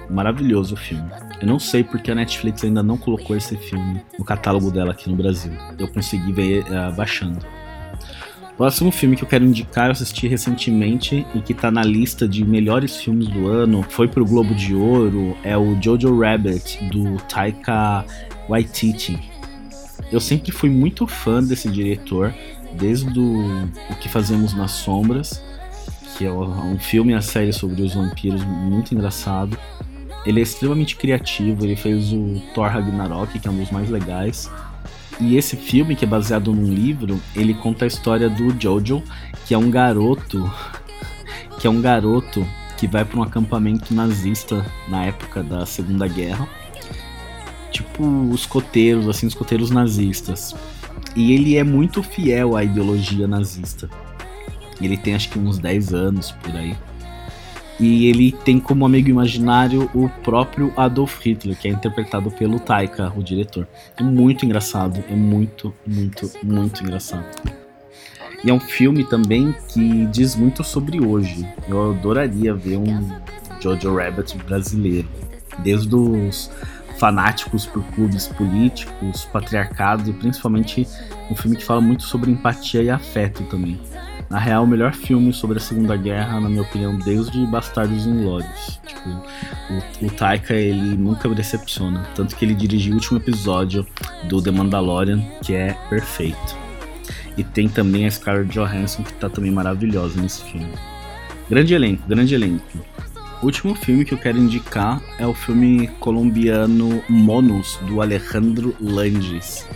Maravilhoso 0.10 0.76
o 0.76 0.78
filme. 0.78 1.10
Eu 1.42 1.48
não 1.48 1.60
sei 1.60 1.84
porque 1.84 2.12
a 2.12 2.16
Netflix 2.16 2.64
ainda 2.64 2.82
não 2.82 2.98
colocou 2.98 3.36
esse 3.36 3.58
filme 3.58 4.02
no 4.18 4.24
catálogo 4.24 4.72
dela 4.72 4.92
aqui 4.92 5.10
no 5.10 5.16
Brasil. 5.16 5.52
Eu 5.78 5.88
consegui 5.88 6.32
ver 6.32 6.64
uh, 6.64 6.96
baixando. 6.96 7.40
Próximo 8.58 8.90
filme 8.90 9.18
que 9.18 9.24
eu 9.24 9.28
quero 9.28 9.44
indicar, 9.44 9.88
eu 9.88 9.92
assisti 9.92 10.28
recentemente 10.28 11.28
e 11.36 11.42
que 11.42 11.54
tá 11.54 11.70
na 11.70 11.84
lista 11.84 12.26
de 12.26 12.46
melhores 12.46 12.96
filmes 12.96 13.28
do 13.28 13.48
ano, 13.48 13.84
foi 13.84 14.08
pro 14.08 14.26
Globo 14.26 14.56
de 14.56 14.74
Ouro, 14.74 15.36
é 15.44 15.58
o 15.58 15.78
Jojo 15.82 16.18
Rabbit, 16.18 16.86
do 16.90 17.18
Taika 17.24 18.06
Waititi. 18.48 19.20
Eu 20.10 20.22
sempre 20.22 20.54
fui 20.54 20.70
muito 20.70 21.06
fã 21.06 21.44
desse 21.44 21.68
diretor, 21.68 22.34
desde 22.74 23.20
o, 23.20 23.66
o 23.90 23.96
que 24.00 24.08
fazemos 24.08 24.54
nas 24.54 24.72
sombras, 24.72 25.44
que 26.18 26.26
é 26.26 26.32
um 26.32 26.80
filme 26.80 27.12
e 27.12 27.16
a 27.16 27.22
série 27.22 27.52
sobre 27.52 27.82
os 27.82 27.94
vampiros 27.94 28.42
muito 28.46 28.96
engraçado. 28.96 29.58
Ele 30.26 30.40
é 30.40 30.44
extremamente 30.44 30.96
criativo, 30.96 31.66
ele 31.66 31.76
fez 31.76 32.14
o 32.14 32.42
Thor 32.54 32.70
Ragnarok, 32.70 33.38
que 33.38 33.48
é 33.48 33.52
um 33.52 33.58
dos 33.58 33.70
mais 33.70 33.90
legais. 33.90 34.50
E 35.20 35.38
esse 35.38 35.56
filme, 35.56 35.96
que 35.96 36.04
é 36.04 36.08
baseado 36.08 36.54
num 36.54 36.74
livro, 36.74 37.22
ele 37.36 37.54
conta 37.54 37.86
a 37.86 37.88
história 37.88 38.30
do 38.30 38.54
Jojo, 38.62 39.02
que 39.46 39.54
é 39.54 39.58
um 39.58 39.70
garoto 39.70 40.52
que 41.60 41.68
é 41.68 41.70
um 41.70 41.82
garoto 41.82 42.46
que 42.78 42.88
vai 42.88 43.06
para 43.06 43.20
um 43.20 43.24
acampamento 43.24 43.94
nazista 43.94 44.66
na 44.88 45.06
época 45.06 45.42
da 45.42 45.66
Segunda 45.66 46.08
Guerra. 46.08 46.48
Tipo 47.72 48.06
os 48.30 48.46
coteiros, 48.46 49.08
assim, 49.08 49.28
os 49.28 49.34
coteiros 49.34 49.72
nazistas. 49.72 50.54
E 51.16 51.34
ele 51.34 51.56
é 51.56 51.64
muito 51.64 52.04
fiel 52.04 52.56
à 52.56 52.64
ideologia 52.64 53.28
nazista. 53.28 53.90
Ele 54.82 54.98
tem 54.98 55.16
acho 55.16 55.30
que 55.30 55.40
uns 55.40 55.58
10 55.58 55.94
anos 55.94 56.32
por 56.32 56.56
aí. 56.56 56.76
E 57.80 58.08
ele 58.08 58.32
tem 58.32 58.60
como 58.60 58.86
amigo 58.86 59.10
imaginário 59.10 59.90
o 59.94 60.08
próprio 60.24 60.72
Adolf 60.78 61.20
Hitler, 61.20 61.58
que 61.58 61.68
é 61.68 61.72
interpretado 61.72 62.32
pelo 62.32 62.60
Taika, 62.60 63.12
o 63.16 63.22
diretor. 63.22 63.68
É 63.98 64.04
muito 64.04 64.46
engraçado, 64.46 65.04
é 65.10 65.16
muito, 65.16 65.74
muito, 65.86 66.32
muito 66.42 66.82
engraçado. 66.82 67.26
E 68.44 68.50
é 68.50 68.54
um 68.54 68.60
filme 68.60 69.04
também 69.04 69.54
que 69.70 70.06
diz 70.06 70.36
muito 70.36 70.64
sobre 70.64 71.06
hoje. 71.06 71.48
Eu 71.68 71.92
adoraria 71.92 72.54
ver 72.54 72.78
um 72.78 73.10
Jojo 73.60 73.96
Rabbit 73.96 74.38
brasileiro. 74.38 75.08
Desde 75.60 75.96
os 75.96 76.52
fanáticos 76.98 77.66
por 77.66 77.84
clubes 77.88 78.28
políticos, 78.28 79.26
patriarcados 79.26 80.08
e 80.08 80.14
principalmente 80.14 80.88
um 81.30 81.36
filme 81.36 81.58
que 81.58 81.64
fala 81.64 81.82
muito 81.82 82.04
sobre 82.04 82.32
empatia 82.32 82.84
e 82.84 82.90
afeto 82.90 83.44
também. 83.46 83.80
Na 84.30 84.40
real, 84.40 84.64
o 84.64 84.68
melhor 84.68 84.94
filme 84.94 85.32
sobre 85.32 85.58
a 85.58 85.62
Segunda 85.62 85.96
Guerra, 85.96 86.40
na 86.40 86.50
minha 86.50 86.64
opinião, 86.64 86.98
desde 86.98 87.46
Bastardos 87.46 88.08
Inglórios. 88.08 88.80
Tipo, 88.86 89.10
o, 89.10 90.06
o 90.08 90.10
Taika, 90.12 90.54
ele 90.54 90.98
nunca 90.98 91.30
me 91.30 91.36
decepciona. 91.36 92.08
Tanto 92.16 92.36
que 92.36 92.44
ele 92.44 92.56
dirigiu 92.56 92.94
o 92.94 92.96
último 92.96 93.20
episódio 93.20 93.86
do 94.24 94.42
The 94.42 94.52
Mandalorian, 94.52 95.22
que 95.44 95.54
é 95.54 95.74
perfeito. 95.90 96.58
E 97.38 97.44
tem 97.44 97.70
também 97.70 98.08
a 98.08 98.12
Scarlett 98.12 98.52
Johansson, 98.52 99.04
que 99.04 99.14
tá 99.14 99.30
também 99.30 99.52
maravilhosa 99.52 100.20
nesse 100.20 100.44
filme. 100.44 100.74
Grande 101.50 101.76
elenco, 101.76 102.08
grande 102.08 102.34
elenco. 102.34 102.66
O 103.42 103.46
último 103.46 103.76
filme 103.76 104.04
que 104.06 104.14
eu 104.14 104.18
quero 104.18 104.40
indicar 104.40 105.02
é 105.20 105.28
o 105.28 105.34
filme 105.34 105.88
colombiano 106.00 107.04
Monos, 107.08 107.78
do 107.86 108.02
Alejandro 108.02 108.76
Langes. 108.82 109.68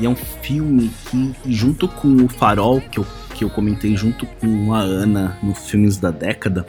E 0.00 0.06
é 0.06 0.08
um 0.08 0.16
filme 0.16 0.90
que, 1.10 1.34
junto 1.46 1.86
com 1.86 2.24
o 2.24 2.28
Farol, 2.28 2.80
que 2.80 2.98
eu 2.98 3.06
que 3.42 3.44
eu 3.44 3.50
comentei 3.50 3.96
junto 3.96 4.24
com 4.24 4.72
a 4.72 4.78
Ana 4.78 5.36
no 5.42 5.52
Filmes 5.52 5.96
da 5.96 6.12
Década, 6.12 6.64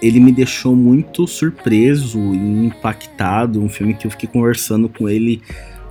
ele 0.00 0.18
me 0.18 0.32
deixou 0.32 0.74
muito 0.74 1.26
surpreso 1.26 2.18
e 2.18 2.66
impactado. 2.66 3.60
Um 3.60 3.68
filme 3.68 3.92
que 3.92 4.06
eu 4.06 4.10
fiquei 4.10 4.28
conversando 4.28 4.88
com 4.88 5.06
ele 5.06 5.42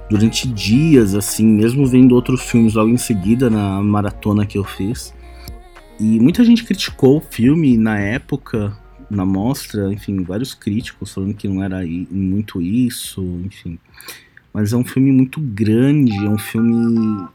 durante 0.09 0.47
dias, 0.47 1.13
assim, 1.13 1.45
mesmo 1.45 1.85
vendo 1.85 2.15
outros 2.15 2.41
filmes 2.41 2.73
logo 2.73 2.89
em 2.89 2.97
seguida 2.97 3.47
na 3.47 3.81
maratona 3.83 4.45
que 4.45 4.57
eu 4.57 4.63
fiz. 4.63 5.13
E 5.99 6.19
muita 6.19 6.43
gente 6.43 6.63
criticou 6.63 7.17
o 7.17 7.21
filme 7.21 7.77
na 7.77 7.99
época, 7.99 8.75
na 9.11 9.25
mostra, 9.25 9.93
enfim, 9.93 10.23
vários 10.23 10.55
críticos 10.55 11.13
falando 11.13 11.35
que 11.35 11.47
não 11.47 11.63
era 11.63 11.81
muito 12.09 12.59
isso, 12.59 13.21
enfim. 13.45 13.77
Mas 14.51 14.73
é 14.73 14.77
um 14.77 14.85
filme 14.85 15.11
muito 15.11 15.39
grande, 15.39 16.15
é 16.25 16.29
um 16.29 16.39
filme 16.39 17.27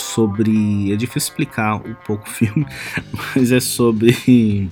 sobre. 0.00 0.92
É 0.92 0.96
difícil 0.96 1.30
explicar 1.30 1.76
um 1.76 1.94
pouco 2.06 2.28
o 2.28 2.30
filme, 2.30 2.66
mas 3.34 3.52
é 3.52 3.60
sobre. 3.60 4.68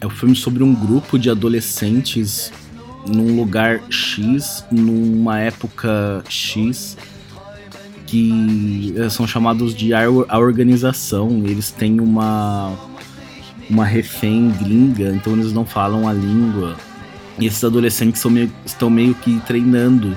É 0.00 0.06
um 0.06 0.10
filme 0.10 0.34
sobre 0.34 0.62
um 0.62 0.74
grupo 0.74 1.18
de 1.18 1.30
adolescentes 1.30 2.52
num 3.06 3.36
lugar 3.36 3.82
X, 3.90 4.64
numa 4.70 5.38
época 5.38 6.24
X, 6.28 6.96
que 8.06 8.94
são 9.10 9.26
chamados 9.26 9.74
de 9.74 9.92
a 9.94 10.38
organização. 10.38 11.42
Eles 11.44 11.70
têm 11.70 12.00
uma 12.00 12.76
uma 13.70 13.84
refém 13.84 14.50
gringa, 14.50 15.10
então 15.14 15.32
eles 15.32 15.52
não 15.52 15.64
falam 15.64 16.06
a 16.06 16.12
língua. 16.12 16.76
E 17.38 17.46
esses 17.46 17.64
adolescentes 17.64 18.22
meio, 18.26 18.52
estão 18.66 18.90
meio 18.90 19.14
que 19.14 19.40
treinando 19.46 20.16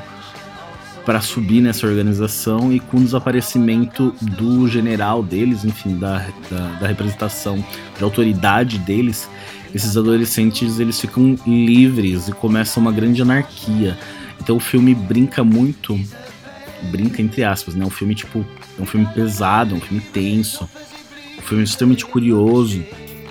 para 1.05 1.21
subir 1.21 1.61
nessa 1.61 1.85
organização 1.85 2.73
e 2.73 2.79
com 2.79 2.97
o 2.97 3.03
desaparecimento 3.03 4.13
do 4.21 4.67
general 4.67 5.21
deles, 5.21 5.63
enfim, 5.63 5.97
da, 5.97 6.25
da, 6.49 6.67
da, 6.79 6.87
representação, 6.87 7.63
de 7.95 8.03
autoridade 8.03 8.79
deles, 8.79 9.29
esses 9.73 9.95
adolescentes 9.95 10.79
eles 10.79 10.99
ficam 10.99 11.37
livres 11.45 12.27
e 12.27 12.31
começa 12.31 12.79
uma 12.79 12.91
grande 12.91 13.21
anarquia. 13.21 13.97
Então 14.41 14.57
o 14.57 14.59
filme 14.59 14.95
brinca 14.95 15.43
muito, 15.43 15.99
brinca 16.91 17.21
entre 17.21 17.43
aspas, 17.43 17.75
né? 17.75 17.85
Um 17.85 17.91
filme 17.91 18.15
tipo, 18.15 18.43
é 18.77 18.81
um 18.81 18.85
filme 18.85 19.05
pesado, 19.13 19.75
é 19.75 19.77
um 19.77 19.81
filme 19.81 20.01
tenso, 20.01 20.67
um 21.37 21.41
filme 21.41 21.63
extremamente 21.63 22.05
curioso 22.05 22.83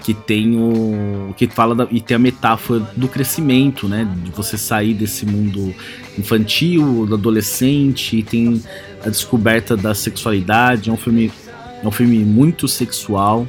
que 0.05 0.13
tem 0.13 0.55
o 0.57 1.33
que 1.35 1.49
fala 1.49 1.75
da, 1.75 1.89
e 1.91 1.99
tem 1.99 2.15
a 2.15 2.19
metáfora 2.19 2.81
do 2.95 3.09
crescimento, 3.09 3.89
né? 3.89 4.07
De 4.23 4.31
você 4.31 4.59
sair 4.59 4.93
desse 4.93 5.25
mundo 5.25 5.75
infantil, 6.19 7.07
do 7.07 7.15
adolescente, 7.15 8.23
tem 8.23 8.63
a 9.03 9.09
descoberta 9.09 9.75
da 9.75 9.95
sexualidade. 9.95 10.91
É 10.91 10.93
um 10.93 10.97
filme 10.97 11.33
é 11.83 11.89
um 11.89 11.91
filme 11.91 12.19
muito 12.19 12.69
sexual 12.69 13.47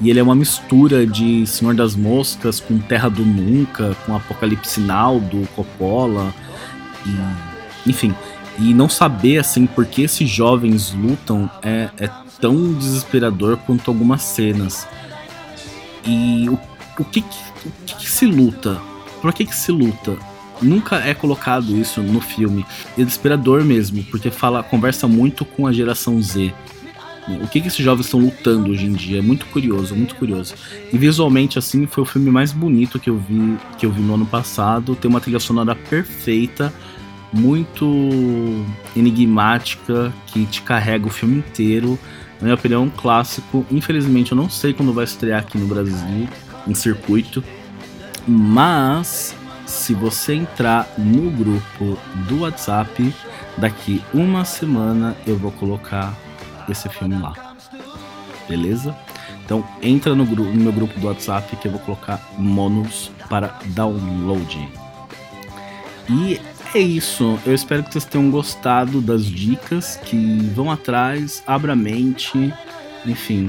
e 0.00 0.10
ele 0.10 0.18
é 0.18 0.22
uma 0.22 0.34
mistura 0.34 1.06
de 1.06 1.46
Senhor 1.46 1.74
das 1.74 1.94
Moscas 1.94 2.60
com 2.60 2.78
Terra 2.78 3.08
do 3.08 3.24
Nunca, 3.24 3.94
com 4.04 4.16
Apocalipse 4.16 4.80
Now 4.80 5.20
do 5.20 5.46
Coppola 5.48 6.34
e 7.06 7.90
enfim. 7.90 8.14
E 8.58 8.72
não 8.72 8.88
saber 8.88 9.38
assim 9.38 9.66
por 9.66 9.84
que 9.84 10.02
esses 10.02 10.28
jovens 10.30 10.94
lutam 10.94 11.50
é, 11.62 11.90
é 11.98 12.08
tão 12.40 12.72
desesperador 12.72 13.58
quanto 13.58 13.90
algumas 13.90 14.22
cenas. 14.22 14.86
E 16.06 16.48
o, 16.48 16.58
o, 16.98 17.04
que, 17.04 17.20
o 17.20 17.70
que, 17.86 17.96
que 17.96 18.10
se 18.10 18.26
luta? 18.26 18.80
Por 19.20 19.32
que, 19.32 19.44
que 19.46 19.56
se 19.56 19.72
luta? 19.72 20.16
Nunca 20.60 20.96
é 20.96 21.14
colocado 21.14 21.76
isso 21.76 22.00
no 22.02 22.20
filme. 22.20 22.64
É 22.96 23.02
desesperador 23.02 23.64
mesmo, 23.64 24.04
porque 24.04 24.30
fala, 24.30 24.62
conversa 24.62 25.08
muito 25.08 25.44
com 25.44 25.66
a 25.66 25.72
geração 25.72 26.20
Z. 26.20 26.52
O 27.42 27.48
que, 27.48 27.60
que 27.60 27.68
esses 27.68 27.82
jovens 27.82 28.04
estão 28.04 28.20
lutando 28.20 28.70
hoje 28.70 28.84
em 28.84 28.92
dia? 28.92 29.18
É 29.18 29.22
muito 29.22 29.46
curioso, 29.46 29.96
muito 29.96 30.14
curioso. 30.14 30.54
E 30.92 30.98
visualmente, 30.98 31.58
assim, 31.58 31.86
foi 31.86 32.02
o 32.02 32.06
filme 32.06 32.30
mais 32.30 32.52
bonito 32.52 32.98
que 33.00 33.08
eu 33.08 33.16
vi, 33.16 33.56
que 33.78 33.86
eu 33.86 33.90
vi 33.90 34.02
no 34.02 34.14
ano 34.14 34.26
passado. 34.26 34.94
Tem 34.94 35.10
uma 35.10 35.20
trilha 35.20 35.40
sonora 35.40 35.74
perfeita, 35.74 36.72
muito 37.32 38.64
enigmática, 38.94 40.12
que 40.26 40.44
te 40.44 40.60
carrega 40.60 41.06
o 41.06 41.10
filme 41.10 41.38
inteiro. 41.38 41.98
Na 42.40 42.44
minha 42.44 42.54
opinião, 42.54 42.82
é 42.82 42.86
um 42.86 42.90
clássico. 42.90 43.64
Infelizmente, 43.70 44.32
eu 44.32 44.36
não 44.36 44.50
sei 44.50 44.72
quando 44.72 44.92
vai 44.92 45.04
estrear 45.04 45.40
aqui 45.40 45.58
no 45.58 45.66
Brasil, 45.66 46.28
em 46.66 46.74
circuito. 46.74 47.42
Mas, 48.26 49.34
se 49.66 49.94
você 49.94 50.34
entrar 50.34 50.88
no 50.98 51.30
grupo 51.30 51.98
do 52.28 52.40
WhatsApp, 52.40 53.14
daqui 53.56 54.02
uma 54.12 54.44
semana 54.44 55.16
eu 55.26 55.36
vou 55.36 55.52
colocar 55.52 56.14
esse 56.68 56.88
filme 56.88 57.16
lá. 57.16 57.54
Beleza? 58.48 58.96
Então 59.44 59.64
entra 59.82 60.14
no, 60.14 60.24
no, 60.24 60.44
meu 60.54 60.72
grupo 60.72 60.98
do 60.98 61.06
WhatsApp 61.06 61.54
que 61.56 61.68
eu 61.68 61.72
vou 61.72 61.80
colocar 61.80 62.20
monos 62.38 63.10
para 63.28 63.58
download. 63.66 64.68
E 66.08 66.40
é 66.74 66.80
isso. 66.80 67.38
Eu 67.46 67.54
espero 67.54 67.82
que 67.82 67.92
vocês 67.92 68.04
tenham 68.04 68.30
gostado 68.30 69.00
das 69.00 69.24
dicas, 69.24 69.96
que 70.04 70.16
vão 70.54 70.70
atrás, 70.70 71.42
abra 71.46 71.72
a 71.72 71.76
mente, 71.76 72.52
enfim. 73.06 73.48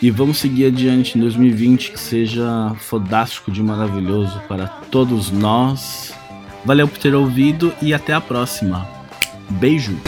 E 0.00 0.10
vamos 0.10 0.38
seguir 0.38 0.66
adiante 0.66 1.18
em 1.18 1.20
2020, 1.20 1.92
que 1.92 2.00
seja 2.00 2.74
fodástico 2.78 3.50
de 3.50 3.62
maravilhoso 3.62 4.40
para 4.48 4.66
todos 4.66 5.30
nós. 5.30 6.14
Valeu 6.64 6.86
por 6.86 6.98
ter 6.98 7.14
ouvido 7.14 7.72
e 7.82 7.92
até 7.92 8.12
a 8.12 8.20
próxima. 8.20 8.88
Beijo. 9.50 9.98